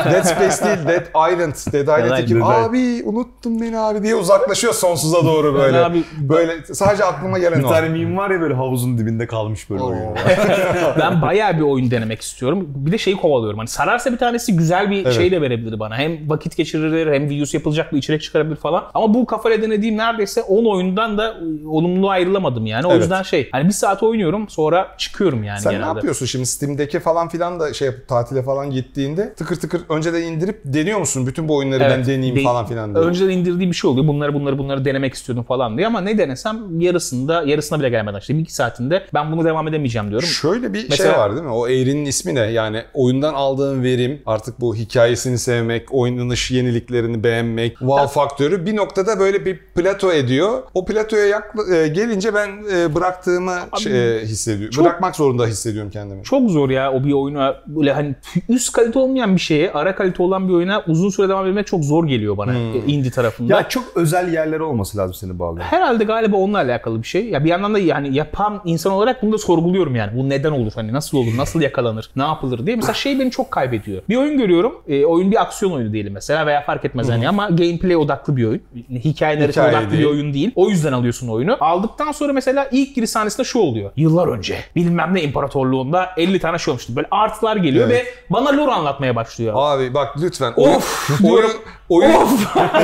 evet. 0.05 0.13
Dead 0.13 0.23
Space 0.23 0.65
değil, 0.65 0.87
Dead 0.87 1.31
Island. 1.33 1.53
Dead 1.73 2.03
Island 2.05 2.19
ekibi. 2.23 2.43
Abi 2.43 3.03
unuttun 3.05 3.61
beni 3.61 3.79
abi 3.79 4.03
diye 4.03 4.15
uzaklaşıyor 4.15 4.73
sonsuza 4.73 5.25
doğru 5.25 5.53
böyle. 5.55 5.77
abi- 5.77 6.03
böyle 6.19 6.65
sadece 6.73 7.03
aklıma 7.03 7.39
gelen 7.39 7.59
Bir 7.59 7.63
o. 7.63 7.69
tane 7.69 7.89
meme 7.89 8.17
var 8.17 8.29
ya 8.31 8.41
böyle 8.41 8.53
havuzun 8.53 8.97
dibinde 8.97 9.27
kalmış 9.27 9.69
böyle 9.69 9.81
oyun. 9.83 10.01
ben 10.99 11.21
bayağı 11.21 11.55
bir 11.57 11.61
oyun 11.61 11.91
denemek 11.91 12.21
istiyorum. 12.21 12.67
Bir 12.75 12.91
de 12.91 12.97
şeyi 12.97 13.17
kovalıyorum. 13.17 13.57
Hani 13.57 13.67
sararsa 13.67 14.11
bir 14.11 14.17
tanesi 14.17 14.55
güzel 14.55 14.91
bir 14.91 15.11
şey 15.11 15.31
de 15.31 15.41
verebilir 15.41 15.79
bana. 15.79 15.97
Hem 15.97 16.29
vakit 16.29 16.57
geçirir 16.57 17.13
hem 17.13 17.29
videosu 17.29 17.57
yapılacak 17.57 17.93
bir 17.93 17.97
içerik 17.97 18.21
çıkarabilir 18.21 18.55
falan. 18.55 18.83
Ama 18.93 19.13
bu 19.13 19.25
kafayla 19.25 19.61
denediğim 19.61 19.97
neredeyse 19.97 20.41
10 20.41 20.65
oyundan 20.65 21.17
da 21.17 21.35
olumlu 21.67 22.09
ayrılamadım 22.09 22.65
yani. 22.65 22.87
O 22.87 22.94
Evet. 22.95 23.01
yüzden 23.03 23.23
şey 23.23 23.49
hani 23.51 23.67
bir 23.67 23.73
saat 23.73 24.03
oynuyorum 24.03 24.49
sonra 24.49 24.87
çıkıyorum 24.97 25.43
yani 25.43 25.59
Sen 25.59 25.71
genelde. 25.71 25.85
ne 25.91 25.95
yapıyorsun 25.95 26.25
şimdi 26.25 26.45
Steam'deki 26.45 26.99
falan 26.99 27.29
filan 27.29 27.59
da 27.59 27.73
şey 27.73 27.85
yapıp 27.85 28.07
tatile 28.07 28.43
falan 28.43 28.69
gittiğinde 28.71 29.33
tıkır 29.33 29.55
tıkır 29.55 29.81
önceden 29.89 30.21
indirip 30.21 30.61
deniyor 30.65 30.99
musun? 30.99 31.27
Bütün 31.27 31.47
bu 31.47 31.55
oyunları 31.57 31.79
ben 31.79 31.89
Evet, 31.89 32.07
deneyeyim 32.07 32.35
de- 32.35 32.43
falan 32.43 32.65
filan 32.65 32.95
diye. 32.95 33.03
Önceden 33.05 33.29
indirdiğim 33.29 33.71
bir 33.71 33.75
şey 33.75 33.89
oluyor. 33.89 34.07
Bunları 34.07 34.33
bunları 34.33 34.57
bunları 34.57 34.85
denemek 34.85 35.13
istiyordum 35.13 35.43
falan 35.43 35.77
diye 35.77 35.87
ama 35.87 36.01
ne 36.01 36.17
denesem 36.17 36.79
yarısında 36.81 37.43
yarısına 37.43 37.79
bile 37.79 37.89
gelmeden 37.89 38.19
işte 38.19 38.33
2 38.37 38.53
saatinde 38.53 39.03
ben 39.13 39.31
bunu 39.31 39.45
devam 39.45 39.67
edemeyeceğim 39.67 40.09
diyorum. 40.09 40.27
Şöyle 40.27 40.73
bir 40.73 40.85
Mesela- 40.89 41.11
şey 41.11 41.19
var 41.19 41.31
değil 41.31 41.43
mi? 41.43 41.51
O 41.51 41.67
eğrinin 41.67 42.05
ismi 42.05 42.35
ne? 42.35 42.39
Yani 42.39 42.81
oyundan 42.93 43.33
aldığın 43.33 43.83
verim, 43.83 44.21
artık 44.25 44.61
bu 44.61 44.75
hikayesini 44.75 45.37
sevmek, 45.37 45.93
oynanış 45.93 46.51
yeniliklerini 46.51 47.23
beğenmek, 47.23 47.77
wow 47.79 48.07
faktörü 48.07 48.65
bir 48.65 48.75
noktada 48.75 49.19
böyle 49.19 49.45
bir 49.45 49.57
plato 49.75 50.11
ediyor. 50.13 50.63
O 50.73 50.85
platoya 50.85 51.25
yakla- 51.25 51.75
e, 51.75 51.87
gelince 51.87 52.33
ben 52.33 52.49
e, 52.75 52.84
bıraktığımı 52.93 53.55
şey, 53.83 54.17
e, 54.17 54.21
hissediyorum. 54.25 54.71
çok- 54.71 54.85
Bırakmak 54.85 55.15
zorunda 55.15 55.45
hissediyorum 55.47 55.89
kendimi. 55.93 56.23
Çok 56.23 56.49
zor 56.51 56.69
ya 56.69 56.93
o 56.93 57.03
bir 57.03 57.11
oyuna 57.13 57.55
böyle 57.67 57.93
hani 57.93 58.15
üst 58.49 58.71
kalite 58.73 58.99
olmayan 58.99 59.35
bir 59.35 59.41
şeye 59.41 59.71
ara 59.71 59.95
kalite 59.95 60.23
olan 60.23 60.47
bir 60.47 60.53
oyuna 60.53 60.83
uzun 60.87 61.09
süre 61.09 61.29
devam 61.29 61.47
etmek 61.47 61.67
çok 61.67 61.83
zor 61.83 62.07
geliyor 62.07 62.37
bana 62.37 62.51
Hmm. 62.53 62.75
e, 62.75 62.77
indie 62.87 63.11
tarafında. 63.11 63.53
ya 63.55 63.69
çok 63.69 63.83
özel 63.95 64.33
yerleri 64.33 64.63
olması 64.63 64.97
lazım 64.97 65.13
seni 65.13 65.39
bağlayan. 65.39 65.65
Herhalde 65.65 66.03
galiba 66.03 66.37
onunla 66.37 66.57
alakalı 66.57 67.01
bir 67.01 67.07
şey. 67.07 67.29
Ya 67.29 67.43
bir 67.43 67.49
yandan 67.49 67.73
da 67.73 67.79
yani 67.79 68.15
yapan 68.15 68.61
insan 68.65 68.93
olarak 68.93 69.23
bunu 69.23 69.31
da 69.33 69.37
sorguluyorum 69.37 69.95
yani. 69.95 70.17
Bu 70.17 70.29
neden 70.29 70.51
olur? 70.51 70.71
Hani 70.75 70.93
nasıl 70.93 71.17
olur? 71.17 71.37
Nasıl 71.37 71.61
yakalanır? 71.61 72.09
Ne 72.15 72.23
yapılır 72.23 72.65
diye. 72.65 72.75
Mesela 72.75 72.93
şey 72.93 73.19
beni 73.19 73.31
çok 73.31 73.51
kaybediyor. 73.51 74.01
Bir 74.09 74.15
oyun 74.15 74.37
görüyorum. 74.37 74.73
E, 74.87 75.05
oyun 75.05 75.31
bir 75.31 75.41
aksiyon 75.41 75.71
oyunu 75.71 75.93
diyelim 75.93 76.13
mesela 76.13 76.45
veya 76.47 76.61
fark 76.61 76.85
etmez 76.85 77.09
hani 77.09 77.29
ama 77.29 77.49
gameplay 77.49 77.95
odaklı 77.95 78.37
bir 78.37 78.45
oyun. 78.45 78.61
Hikaye 78.89 79.35
narratif 79.35 79.55
Hikaye 79.55 79.77
odaklı 79.77 79.91
değil. 79.91 80.01
bir 80.01 80.07
oyun 80.09 80.33
değil. 80.33 80.51
O 80.55 80.69
yüzden 80.69 80.93
alıyorsun 80.93 81.27
oyunu. 81.27 81.57
Aldıktan 81.59 82.11
sonra 82.11 82.33
mesela 82.33 82.67
ilk 82.75 82.95
giriş 82.95 83.09
sahnesinde 83.09 83.43
şu 83.43 83.59
oluyor. 83.59 83.91
Yıllar 83.95 84.27
önce 84.27 84.57
bilmem 84.75 85.09
ne 85.13 85.21
imparatorluğunda 85.23 86.09
50 86.17 86.39
tane 86.39 86.57
şey 86.59 86.71
olmuştu. 86.71 86.95
Böyle 86.95 87.07
artılar 87.11 87.55
geliyor 87.55 87.87
Evet. 87.89 88.05
ve 88.05 88.09
bana 88.29 88.57
lore 88.57 88.71
anlatmaya 88.71 89.15
başlıyor. 89.15 89.53
Abi 89.57 89.93
bak 89.93 90.15
lütfen. 90.21 90.53
Of 90.57 91.09
oyun, 91.23 91.33
diyorum. 91.33 91.51
oyun, 91.89 92.11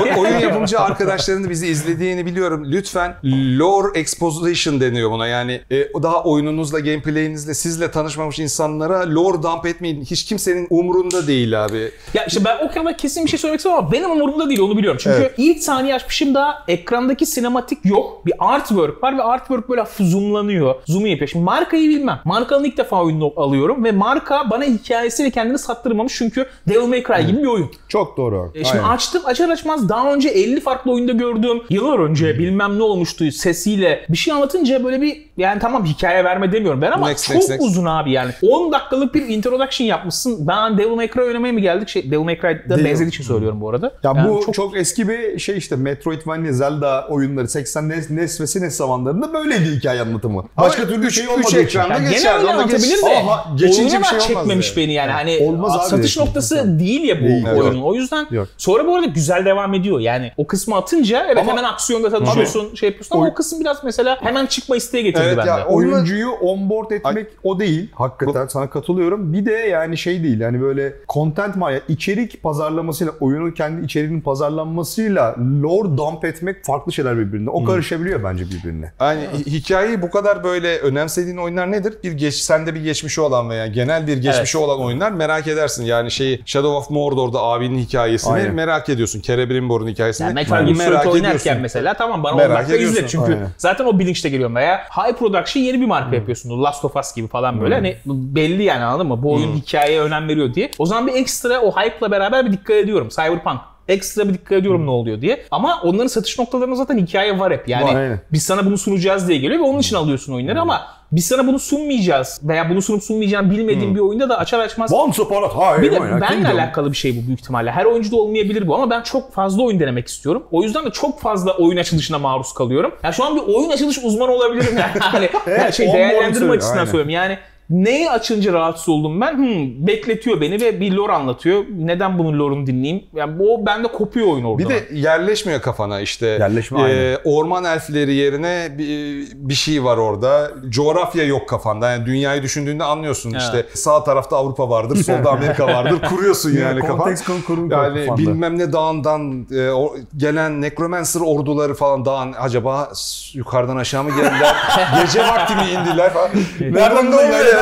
oy- 0.01 0.11
oyun 0.19 0.39
yapımcı 0.39 0.79
arkadaşlarının 0.79 1.49
bizi 1.49 1.67
izlediğini 1.67 2.25
biliyorum. 2.25 2.63
Lütfen 2.71 3.15
lore 3.59 3.99
exposition 3.99 4.81
deniyor 4.81 5.11
buna. 5.11 5.27
Yani 5.27 5.61
e, 5.71 5.87
daha 6.03 6.23
oyununuzla, 6.23 6.79
gameplay'inizle, 6.79 7.53
sizle 7.53 7.91
tanışmamış 7.91 8.39
insanlara 8.39 9.15
lore 9.15 9.43
dump 9.43 9.65
etmeyin. 9.65 10.01
Hiç 10.05 10.25
kimsenin 10.25 10.67
umurunda 10.69 11.27
değil 11.27 11.65
abi. 11.65 11.91
Ya 12.13 12.25
işte 12.25 12.45
ben 12.45 12.57
o 12.65 12.71
kadar 12.73 12.97
kesin 12.97 13.25
bir 13.25 13.29
şey 13.29 13.39
söylemek 13.39 13.59
istemem 13.59 13.77
ama 13.79 13.91
benim 13.91 14.11
umurumda 14.11 14.49
değil 14.49 14.59
onu 14.59 14.77
biliyorum. 14.77 14.99
Çünkü 15.03 15.17
Evet. 15.17 15.33
ilk 15.37 15.63
saniye 15.63 15.95
açmışım 15.95 16.35
da 16.35 16.63
ekrandaki 16.67 17.25
sinematik 17.25 17.85
yok. 17.85 18.25
Bir 18.25 18.33
artwork 18.39 19.03
var 19.03 19.17
ve 19.17 19.23
artwork 19.23 19.69
böyle 19.69 19.80
hafif 19.81 20.07
zoomlanıyor. 20.07 20.75
Zoom 20.85 21.05
yapıyor. 21.05 21.27
Şimdi 21.27 21.45
markayı 21.45 21.89
bilmem. 21.89 22.19
Markanın 22.25 22.63
ilk 22.63 22.77
defa 22.77 23.03
oyununu 23.03 23.33
alıyorum 23.35 23.83
ve 23.83 23.91
marka 23.91 24.49
bana 24.49 24.63
hikayesi 24.63 25.23
ve 25.23 25.29
kendini 25.29 25.57
sattırmamış 25.57 26.13
çünkü 26.17 26.45
Devil 26.69 26.87
May 26.87 27.03
Cry 27.03 27.27
gibi 27.27 27.41
bir 27.41 27.47
oyun. 27.47 27.71
Çok 27.87 28.17
doğru. 28.17 28.51
E 28.55 28.63
şimdi 28.63 28.81
Aynen. 28.81 28.93
açtım 28.93 29.21
açar 29.25 29.49
açmaz 29.49 29.89
daha 29.89 30.13
önce 30.13 30.29
50 30.29 30.59
farklı 30.59 30.91
oyunda 30.91 31.11
gördüğüm 31.11 31.61
yıllar 31.69 31.99
önce 31.99 32.39
bilmem 32.39 32.79
ne 32.79 32.83
olmuştu 32.83 33.31
sesiyle 33.31 34.05
bir 34.09 34.17
şey 34.17 34.33
anlatınca 34.33 34.83
böyle 34.83 35.01
bir 35.01 35.25
yani 35.37 35.59
tamam 35.59 35.85
hikaye 35.85 36.23
verme 36.23 36.51
demiyorum 36.51 36.81
ben 36.81 36.91
ama 36.91 37.07
Next, 37.09 37.25
çok 37.27 37.35
next, 37.35 37.49
next. 37.49 37.63
uzun 37.65 37.85
abi 37.85 38.11
yani. 38.11 38.31
10 38.41 38.71
dakikalık 38.71 39.15
bir 39.15 39.27
introduction 39.27 39.87
yapmışsın. 39.87 40.47
Ben 40.47 40.77
Devil 40.77 40.95
May 40.95 41.11
Cry 41.11 41.21
oynamaya 41.21 41.53
mı 41.53 41.59
geldik? 41.59 41.89
Şey, 41.89 42.11
Devil 42.11 42.23
May 42.23 42.41
Cry'da 42.41 42.75
Devil- 42.75 42.85
benzediği 42.85 43.09
için 43.09 43.23
söylüyorum 43.23 43.61
bu 43.61 43.69
arada. 43.69 43.85
Ya 44.03 44.13
Yani 44.15 44.29
bu 44.29 44.51
çok... 44.51 44.77
eski 44.77 45.09
bir 45.09 45.39
şey 45.39 45.57
işte 45.57 45.75
Metroidvania, 45.75 46.51
Zelda 46.51 47.07
oyunları 47.09 47.47
80 47.47 47.89
NES, 47.89 48.09
NES 48.09 48.41
ve 48.41 48.47
SNES 48.47 48.75
zamanlarında 48.75 49.33
böyleydi 49.33 49.70
hikaye 49.75 50.01
anlatımı. 50.01 50.43
Başka 50.57 50.87
türlü 50.87 51.01
bir 51.03 51.09
şey 51.11 51.27
olmadığı 51.27 51.41
üç 51.47 51.53
ekranda 51.53 51.93
Yani 51.93 52.09
geçerdi. 52.09 52.41
genel 52.41 52.53
anlatabilir 52.55 53.01
de 53.01 53.17
Ama 53.19 53.45
geçince 53.55 53.99
bir 53.99 54.03
şey 54.03 54.17
olmaz 54.17 54.27
çekmemiş 54.27 54.67
yani. 54.69 54.77
beni 54.77 54.93
yani. 54.93 55.11
Hani 55.11 55.37
Olmaz 55.41 55.75
abi. 55.81 55.89
satış 55.89 56.17
noktası 56.17 56.79
değil 56.79 57.01
ya 57.03 57.21
bu 57.21 57.25
Değil. 57.25 57.47
oyunun. 57.47 57.81
O 57.81 57.93
yüzden 57.95 58.27
Yok. 58.31 58.47
sonra 58.57 58.87
bu 58.87 58.95
arada 58.95 59.05
güzel 59.05 59.45
devam 59.45 59.73
ediyor. 59.73 59.99
Yani 59.99 60.31
o 60.37 60.47
kısmı 60.47 60.75
atınca 60.75 61.25
evet 61.25 61.37
Ama- 61.37 61.51
hemen 61.51 61.63
aksiyonda 61.63 62.09
tanışıyorsun, 62.09 62.75
şey 62.75 62.89
yapıyorsun 62.89 63.15
ama 63.15 63.23
Oy- 63.25 63.29
o 63.31 63.33
kısım 63.33 63.59
biraz 63.59 63.83
mesela 63.83 64.17
hemen 64.21 64.45
çıkma 64.45 64.75
isteği 64.75 65.03
getirdi 65.03 65.23
Evet 65.27 65.37
bende. 65.37 65.49
ya, 65.49 65.67
o- 65.67 65.75
Oyuncuyu 65.75 66.29
onboard 66.31 66.91
etmek 66.91 67.27
o 67.43 67.59
değil. 67.59 67.89
Hakikaten 67.95 68.47
sana 68.47 68.69
katılıyorum. 68.69 69.33
Bir 69.33 69.45
de 69.45 69.51
yani 69.51 69.97
şey 69.97 70.23
değil. 70.23 70.39
Yani 70.39 70.61
böyle 70.61 70.93
content 71.09 71.55
maya 71.55 71.79
içerik 71.87 72.43
pazarlamasıyla 72.43 73.13
oyunun 73.19 73.51
kendi 73.51 73.85
içeriğinin 73.85 74.21
pazarlanmasıyla 74.21 75.35
lore 75.63 75.97
dump 75.97 76.25
etmek 76.25 76.65
farklı 76.65 76.91
şeyler 76.91 77.17
birbirine. 77.17 77.49
O 77.49 77.63
karışabiliyor 77.63 78.23
bence 78.23 78.43
birbirine. 78.45 78.91
Yani 79.01 79.19
hikayeyi 79.51 80.01
bu 80.01 80.09
kadar 80.11 80.43
böyle 80.43 80.79
önemsediğin 80.79 81.37
oyunlar 81.37 81.71
nedir? 81.71 81.93
Bir 82.03 82.11
geç 82.11 82.35
sende 82.35 82.75
bir 82.75 82.81
geçmişi 82.83 83.21
olan 83.21 83.49
veya 83.49 83.67
genel 83.67 84.07
bir 84.07 84.17
geçmişi 84.17 84.57
olan 84.57 84.79
oyunlar 84.79 85.11
merak 85.11 85.47
edersin. 85.47 85.85
Yani 85.85 86.11
şeyi 86.11 86.41
Shadow 86.45 86.77
of 86.77 86.89
Mordor'da 86.89 87.41
abinin 87.41 87.79
hikayesini 87.79 88.33
Aynen. 88.33 88.53
merak 88.55 88.89
ediyorsun. 88.89 89.21
Cerebrimbor'un 89.21 89.87
hikayesini 89.87 90.25
Yani 90.25 90.33
Metal 90.33 90.65
Gear 90.65 90.77
merak 90.77 91.03
Solid 91.03 91.13
oynarken 91.13 91.39
ediyorsun. 91.39 91.61
mesela 91.61 91.93
tamam 91.93 92.23
bana 92.23 92.33
10 92.33 92.37
Merak 92.37 92.57
dakika 92.57 92.75
ediyorsun. 92.75 92.95
izle 92.97 93.07
çünkü 93.07 93.33
Aynen. 93.33 93.47
zaten 93.57 93.85
o 93.85 93.99
bilinçte 93.99 94.29
geliyorum 94.29 94.55
veya 94.55 94.77
High 94.97 95.17
Production 95.17 95.63
yeni 95.63 95.81
bir 95.81 95.85
marka 95.85 96.15
yapıyorsun. 96.15 96.63
Last 96.63 96.85
of 96.85 96.95
Us 96.95 97.15
gibi 97.15 97.27
falan 97.27 97.61
böyle 97.61 97.75
hani 97.75 97.95
belli 98.05 98.63
yani 98.63 98.83
anladın 98.83 99.07
mı? 99.07 99.23
Bu 99.23 99.33
oyun 99.33 99.53
hikayeye 99.55 100.01
önem 100.01 100.27
veriyor 100.27 100.53
diye. 100.53 100.71
O 100.79 100.85
zaman 100.85 101.07
bir 101.07 101.13
ekstra 101.13 101.59
o 101.61 101.71
hype'la 101.71 102.11
beraber 102.11 102.45
bir 102.45 102.51
dikkat 102.51 102.75
ediyorum. 102.75 103.09
Cyberpunk 103.09 103.59
ekstra 103.91 104.29
bir 104.29 104.33
dikkat 104.33 104.51
ediyorum 104.51 104.85
ne 104.85 104.89
oluyor 104.91 105.21
diye. 105.21 105.43
Ama 105.51 105.81
onların 105.83 106.07
satış 106.07 106.39
noktalarında 106.39 106.75
zaten 106.75 106.97
hikaye 106.97 107.39
var 107.39 107.53
hep. 107.53 107.67
Yani 107.67 108.11
Var, 108.11 108.17
biz 108.31 108.43
sana 108.43 108.65
bunu 108.65 108.77
sunacağız 108.77 109.27
diye 109.27 109.37
geliyor 109.39 109.59
ve 109.59 109.63
onun 109.63 109.79
için 109.79 109.95
alıyorsun 109.95 110.33
oyunları 110.33 110.61
ama 110.61 110.81
biz 111.11 111.25
sana 111.27 111.47
bunu 111.47 111.59
sunmayacağız 111.59 112.39
veya 112.43 112.69
bunu 112.69 112.81
sunup 112.81 113.03
sunmayacağını 113.03 113.51
bilmediğin 113.51 113.95
bir 113.95 113.99
oyunda 113.99 114.29
da 114.29 114.37
açar 114.37 114.59
açmaz 114.59 114.93
Once 114.93 115.21
upon 115.21 115.43
a 115.43 115.49
time. 115.49 115.87
bir 115.87 115.91
de 115.91 116.01
benle 116.01 116.27
Kingdom. 116.27 116.51
alakalı 116.51 116.91
bir 116.91 116.97
şey 116.97 117.23
bu 117.23 117.27
büyük 117.27 117.39
ihtimalle. 117.39 117.71
Her 117.71 117.85
oyuncuda 117.85 118.15
olmayabilir 118.15 118.67
bu 118.67 118.75
ama 118.75 118.89
ben 118.89 119.01
çok 119.01 119.33
fazla 119.33 119.63
oyun 119.63 119.79
denemek 119.79 120.07
istiyorum. 120.07 120.43
O 120.51 120.63
yüzden 120.63 120.85
de 120.85 120.91
çok 120.91 121.21
fazla 121.21 121.57
oyun 121.57 121.77
açılışına 121.77 122.19
maruz 122.19 122.53
kalıyorum. 122.53 122.91
Ya 123.03 123.11
şu 123.11 123.23
an 123.25 123.35
bir 123.35 123.41
oyun 123.53 123.69
açılış 123.69 123.97
uzmanı 124.03 124.31
olabilirim 124.31 124.77
yani. 124.77 124.91
Hani 124.99 125.29
Evet, 125.47 125.73
şey 125.73 125.87
onboard 125.87 125.99
değerlendirme 125.99 126.51
açısından 126.53 126.85
söylüyorum. 126.85 127.09
Yani 127.09 127.37
neyi 127.71 128.09
açınca 128.11 128.53
rahatsız 128.53 128.89
oldum 128.89 129.21
ben? 129.21 129.37
Hmm, 129.37 129.87
bekletiyor 129.87 130.41
beni 130.41 130.61
ve 130.61 130.79
bir 130.79 130.91
lore 130.91 131.11
anlatıyor. 131.13 131.63
Neden 131.77 132.17
bunun 132.19 132.39
lore'unu 132.39 132.67
dinleyeyim? 132.67 133.03
Yani 133.15 133.39
bu 133.39 133.65
bende 133.65 133.87
kopuyor 133.87 134.27
oyun 134.27 134.43
orada. 134.43 134.63
Bir 134.63 134.69
de 134.69 134.83
yerleşmiyor 134.93 135.61
kafana 135.61 135.99
işte. 136.01 136.25
Yerleşme 136.27 136.81
Ee, 136.81 137.17
orman 137.25 137.63
elfleri 137.63 138.13
yerine 138.13 138.67
bir, 138.77 139.27
bir 139.35 139.53
şey 139.53 139.83
var 139.83 139.97
orada. 139.97 140.51
Coğrafya 140.69 141.23
yok 141.25 141.49
kafanda. 141.49 141.91
Yani 141.91 142.05
dünyayı 142.05 142.43
düşündüğünde 142.43 142.83
anlıyorsun 142.83 143.31
Evet. 143.31 143.41
işte 143.41 143.65
sağ 143.73 144.03
tarafta 144.03 144.37
Avrupa 144.37 144.69
vardır, 144.69 144.95
solda 145.03 145.31
Amerika 145.31 145.67
vardır. 145.67 146.01
Kuruyorsun 146.09 146.51
yani 146.57 146.79
kafan. 146.79 147.09
Yani 147.09 147.99
kafanda. 147.99 148.17
bilmem 148.17 148.57
ne 148.57 148.73
dağından 148.73 149.47
e, 149.51 149.69
o- 149.69 149.95
gelen 150.17 150.61
necromancer 150.61 151.19
orduları 151.21 151.73
falan 151.73 152.05
dağın 152.05 152.33
acaba 152.39 152.89
yukarıdan 153.33 153.77
aşağı 153.77 154.03
mı 154.03 154.09
geldiler? 154.09 154.55
Gece 155.01 155.19
vakti 155.21 155.55
mi 155.55 155.61
indiler 155.61 156.13
falan. 156.13 156.29
Nereden 156.59 157.11
de 157.11 157.15
oluyor 157.15 157.45
ya? 157.53 157.60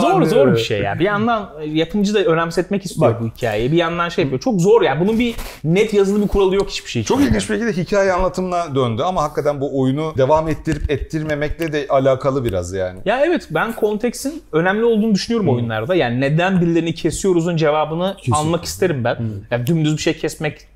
Zor 0.00 0.22
zor 0.22 0.52
bir 0.52 0.60
şey 0.60 0.80
ya. 0.80 0.98
Bir 0.98 1.04
yandan 1.04 1.50
yapımcı 1.66 2.14
da 2.14 2.24
önemsetmek 2.24 2.84
istiyor 2.84 3.14
Bak. 3.14 3.20
bu 3.20 3.26
hikayeyi. 3.26 3.72
Bir 3.72 3.76
yandan 3.76 4.08
şey 4.08 4.24
yapıyor. 4.24 4.40
Çok 4.40 4.60
zor 4.60 4.82
ya. 4.82 5.00
Bunun 5.00 5.18
bir 5.18 5.34
net 5.64 5.94
yazılı 5.94 6.22
bir 6.22 6.28
kuralı 6.28 6.54
yok 6.54 6.70
hiçbir 6.70 6.90
şey 6.90 7.02
için. 7.02 7.14
Çok 7.14 7.24
ilginç 7.24 7.50
bir 7.50 7.58
şekilde 7.58 7.72
hikaye 7.72 8.12
anlatımına 8.12 8.74
döndü 8.74 9.02
ama 9.02 9.22
hakikaten 9.22 9.60
bu 9.60 9.80
oyunu 9.80 10.12
devam 10.18 10.48
ettirip 10.48 10.90
ettirmemekle 10.90 11.72
de 11.72 11.86
alakalı 11.88 12.44
biraz 12.44 12.72
yani. 12.72 12.98
Ya 13.04 13.20
evet 13.24 13.48
ben 13.50 13.72
konteksin 13.72 14.42
önemli 14.52 14.84
olduğunu 14.84 15.14
düşünüyorum 15.14 15.48
oyunlarda. 15.48 15.94
Yani 15.94 16.20
neden 16.20 16.60
birilerini 16.60 16.94
kesiyoruzun 16.94 17.56
cevabını 17.56 18.16
almak 18.32 18.64
isterim 18.64 19.04
ben. 19.04 19.16
Yani 19.50 19.66
dümdüz 19.66 19.96
bir 19.96 20.02
şey 20.02 20.18
kesmektense 20.18 20.73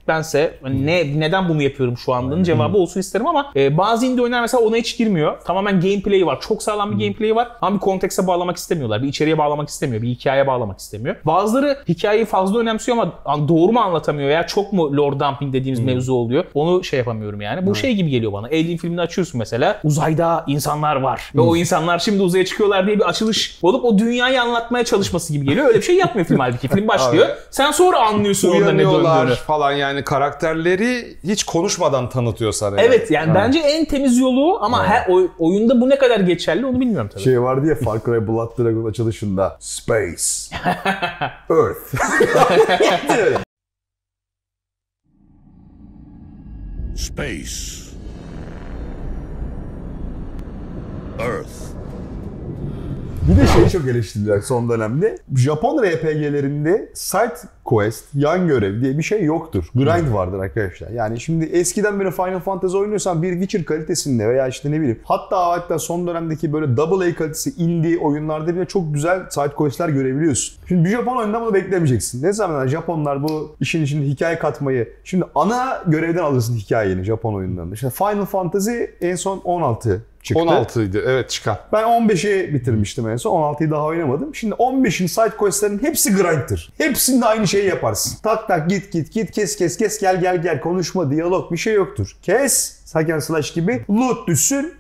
hani 0.63 0.87
ne 0.87 1.21
neden 1.21 1.49
bunu 1.49 1.63
yapıyorum 1.63 1.99
şu 1.99 2.15
anda'nın 2.15 2.43
cevabı 2.43 2.77
olsun 2.77 3.01
isterim 3.01 3.27
ama 3.27 3.53
e, 3.57 3.77
bazı 3.79 4.07
indie 4.07 4.23
oyunlar 4.23 4.41
mesela 4.41 4.63
ona 4.65 4.77
hiç 4.77 4.99
girmiyor. 4.99 5.41
Tamamen 5.41 5.81
gameplay'i 5.81 6.27
var. 6.27 6.41
Çok 6.41 6.63
sağlam 6.63 6.93
bir 6.93 7.05
gameplay'i 7.05 7.35
var 7.37 7.49
ama 7.63 7.77
bir 7.77 7.81
kontekste 7.81 8.27
bağlamak 8.27 8.57
istemiyorlar. 8.57 9.03
Bir 9.03 9.09
içeriye 9.09 9.39
bağlamak 9.39 9.69
istemiyor. 9.69 10.03
Bir 10.03 10.09
hikayeye 10.09 10.47
bağlamak 10.47 10.79
istemiyor. 10.79 11.17
Bazıları 11.27 11.79
hikayeyi 11.89 12.25
fazla 12.25 12.59
önemsiyor 12.59 12.99
ama 13.25 13.49
doğru 13.49 13.73
mu 13.73 13.81
anlatamıyor 13.81 14.29
veya 14.29 14.47
çok 14.47 14.73
mu 14.73 14.97
lore 14.97 15.21
dumping 15.21 15.53
dediğimiz 15.53 15.81
mevzu 15.81 16.15
oluyor. 16.15 16.45
Onu 16.55 16.85
şey 16.85 16.99
yapamıyorum 16.99 17.41
yani. 17.41 17.67
Bu 17.67 17.75
şey 17.75 17.95
gibi 17.95 18.11
geliyor 18.11 18.33
bana. 18.33 18.47
Alien 18.47 18.77
filmini 18.77 19.01
açıyorsun 19.01 19.39
mesela. 19.39 19.81
Uzayda 19.85 20.45
insanlar 20.47 20.97
var. 20.97 21.31
Ve 21.35 21.41
o 21.41 21.57
insanlar 21.57 21.99
şimdi 21.99 22.23
uzaya 22.23 22.45
çıkıyorlar 22.45 22.87
diye 22.87 22.97
bir 22.99 23.09
açılış 23.09 23.59
olup 23.63 23.85
o 23.85 23.99
dünyayı 23.99 24.43
anlatmaya 24.43 24.85
çalışması 24.85 25.33
gibi 25.33 25.47
geliyor. 25.47 25.67
Öyle 25.67 25.79
bir 25.79 25.83
şey 25.83 25.97
yapmıyor 25.97 26.27
film 26.27 26.39
halbuki. 26.39 26.69
Film 26.69 26.89
başlıyor. 26.89 27.27
Sen 27.51 27.71
sonra 27.71 27.99
anlıyorsun 28.01 28.49
orada 28.49 28.59
ne 28.59 28.65
Uyanıyorlar 28.67 29.21
döndüğünü. 29.21 29.37
falan 29.37 29.73
yani 29.73 29.98
karakterleri 30.05 31.17
hiç 31.25 31.45
konuşmadan 31.45 32.09
tanıtıyor 32.09 32.53
sana. 32.53 32.77
yani. 32.83 32.87
Evet 32.95 33.11
yani 33.11 33.35
bence 33.35 33.59
en 33.59 33.85
temiz 33.85 34.19
yolu 34.19 34.59
ama 34.63 34.87
her 34.87 35.07
oy- 35.09 35.29
oyunda 35.39 35.81
bu 35.81 35.89
ne 35.89 35.99
kadar 35.99 36.21
geçerli 36.21 36.67
onu 36.67 36.81
bilmiyorum 36.81 37.09
tabii. 37.13 37.23
Şey 37.23 37.43
vardı 37.43 37.67
ya 37.67 37.75
Far 37.75 37.99
Cry 38.05 38.29
Blood 38.29 38.59
Dragon 38.59 38.91
açılışında. 38.91 39.57
Space. 39.61 40.55
Earth. 41.51 41.95
Space. 46.97 47.89
Earth. 51.19 51.49
Bir 53.29 53.37
de 53.43 53.47
şeyi 53.47 53.71
çok 53.71 53.89
eleştirdiler 53.89 54.41
son 54.41 54.69
dönemde. 54.71 55.19
Japon 55.37 55.83
RPG'lerinde 55.83 56.91
side 56.95 57.35
quest, 57.69 58.05
yan 58.15 58.49
görev 58.49 58.81
diye 58.81 58.99
bir 58.99 59.03
şey 59.03 59.25
yoktur. 59.25 59.65
Grind 59.75 60.15
vardır 60.15 60.39
arkadaşlar. 60.39 60.91
Yani 60.91 61.21
şimdi 61.21 61.45
eskiden 61.45 62.01
beri 62.01 62.11
Final 62.11 62.41
Fantasy 62.41 62.77
oynuyorsan 62.77 63.23
bir 63.23 63.33
Witcher 63.33 63.65
kalitesinde 63.65 64.29
veya 64.29 64.49
işte 64.49 64.71
ne 64.71 64.81
bileyim 64.81 65.01
hatta 65.05 65.47
hatta 65.47 65.79
son 65.79 66.07
dönemdeki 66.07 66.53
böyle 66.53 66.77
double 66.77 67.11
A 67.11 67.15
kalitesi 67.15 67.51
indie 67.51 67.99
oyunlarda 67.99 68.55
bile 68.55 68.65
çok 68.65 68.95
güzel 68.95 69.31
side 69.31 69.55
questler 69.55 69.89
görebiliyorsun. 69.89 70.57
Şimdi 70.69 70.85
bir 70.85 70.91
Japon 70.91 71.17
oyundan 71.17 71.43
bunu 71.43 71.55
beklemeyeceksin. 71.55 72.23
Ne 72.23 72.33
zaman 72.33 72.67
Japonlar 72.67 73.23
bu 73.23 73.57
işin 73.61 73.85
içinde 73.85 74.07
hikaye 74.07 74.39
katmayı 74.39 74.89
şimdi 75.05 75.25
ana 75.35 75.83
görevden 75.87 76.23
alırsın 76.23 76.57
hikayeni 76.57 77.05
Japon 77.05 77.35
oyunlarında. 77.35 77.75
İşte 77.75 77.91
Final 77.91 78.25
Fantasy 78.25 78.83
en 79.01 79.17
son 79.17 79.39
16 79.39 80.03
çıktı. 80.23 80.43
16 80.43 80.83
idi 80.83 81.03
evet 81.07 81.31
çıkan. 81.31 81.57
Ben 81.73 81.83
15'i 81.83 82.55
bitirmiştim 82.55 83.09
en 83.09 83.17
son. 83.17 83.55
16'yı 83.55 83.71
daha 83.71 83.85
oynamadım. 83.85 84.35
Şimdi 84.35 84.55
15'in 84.55 85.07
side 85.07 85.37
questlerin 85.37 85.83
hepsi 85.83 86.15
grind'tir. 86.15 86.73
Hepsinde 86.79 87.27
aynı 87.27 87.49
şeyi 87.59 87.69
yaparsın. 87.69 88.19
Tak 88.23 88.49
tak 88.49 88.71
git 88.71 88.93
git 88.93 89.13
git 89.13 89.31
kes 89.31 89.57
kes 89.57 89.77
kes 89.77 90.01
gel 90.01 90.21
gel 90.21 90.43
gel 90.43 90.61
konuşma 90.61 91.11
diyalog 91.11 91.53
bir 91.53 91.57
şey 91.57 91.75
yoktur. 91.75 92.17
Kes 92.23 92.81
hack 92.95 93.11
and 93.11 93.21
slash 93.21 93.53
gibi 93.53 93.85
loot 93.91 94.29
düşsün 94.29 94.75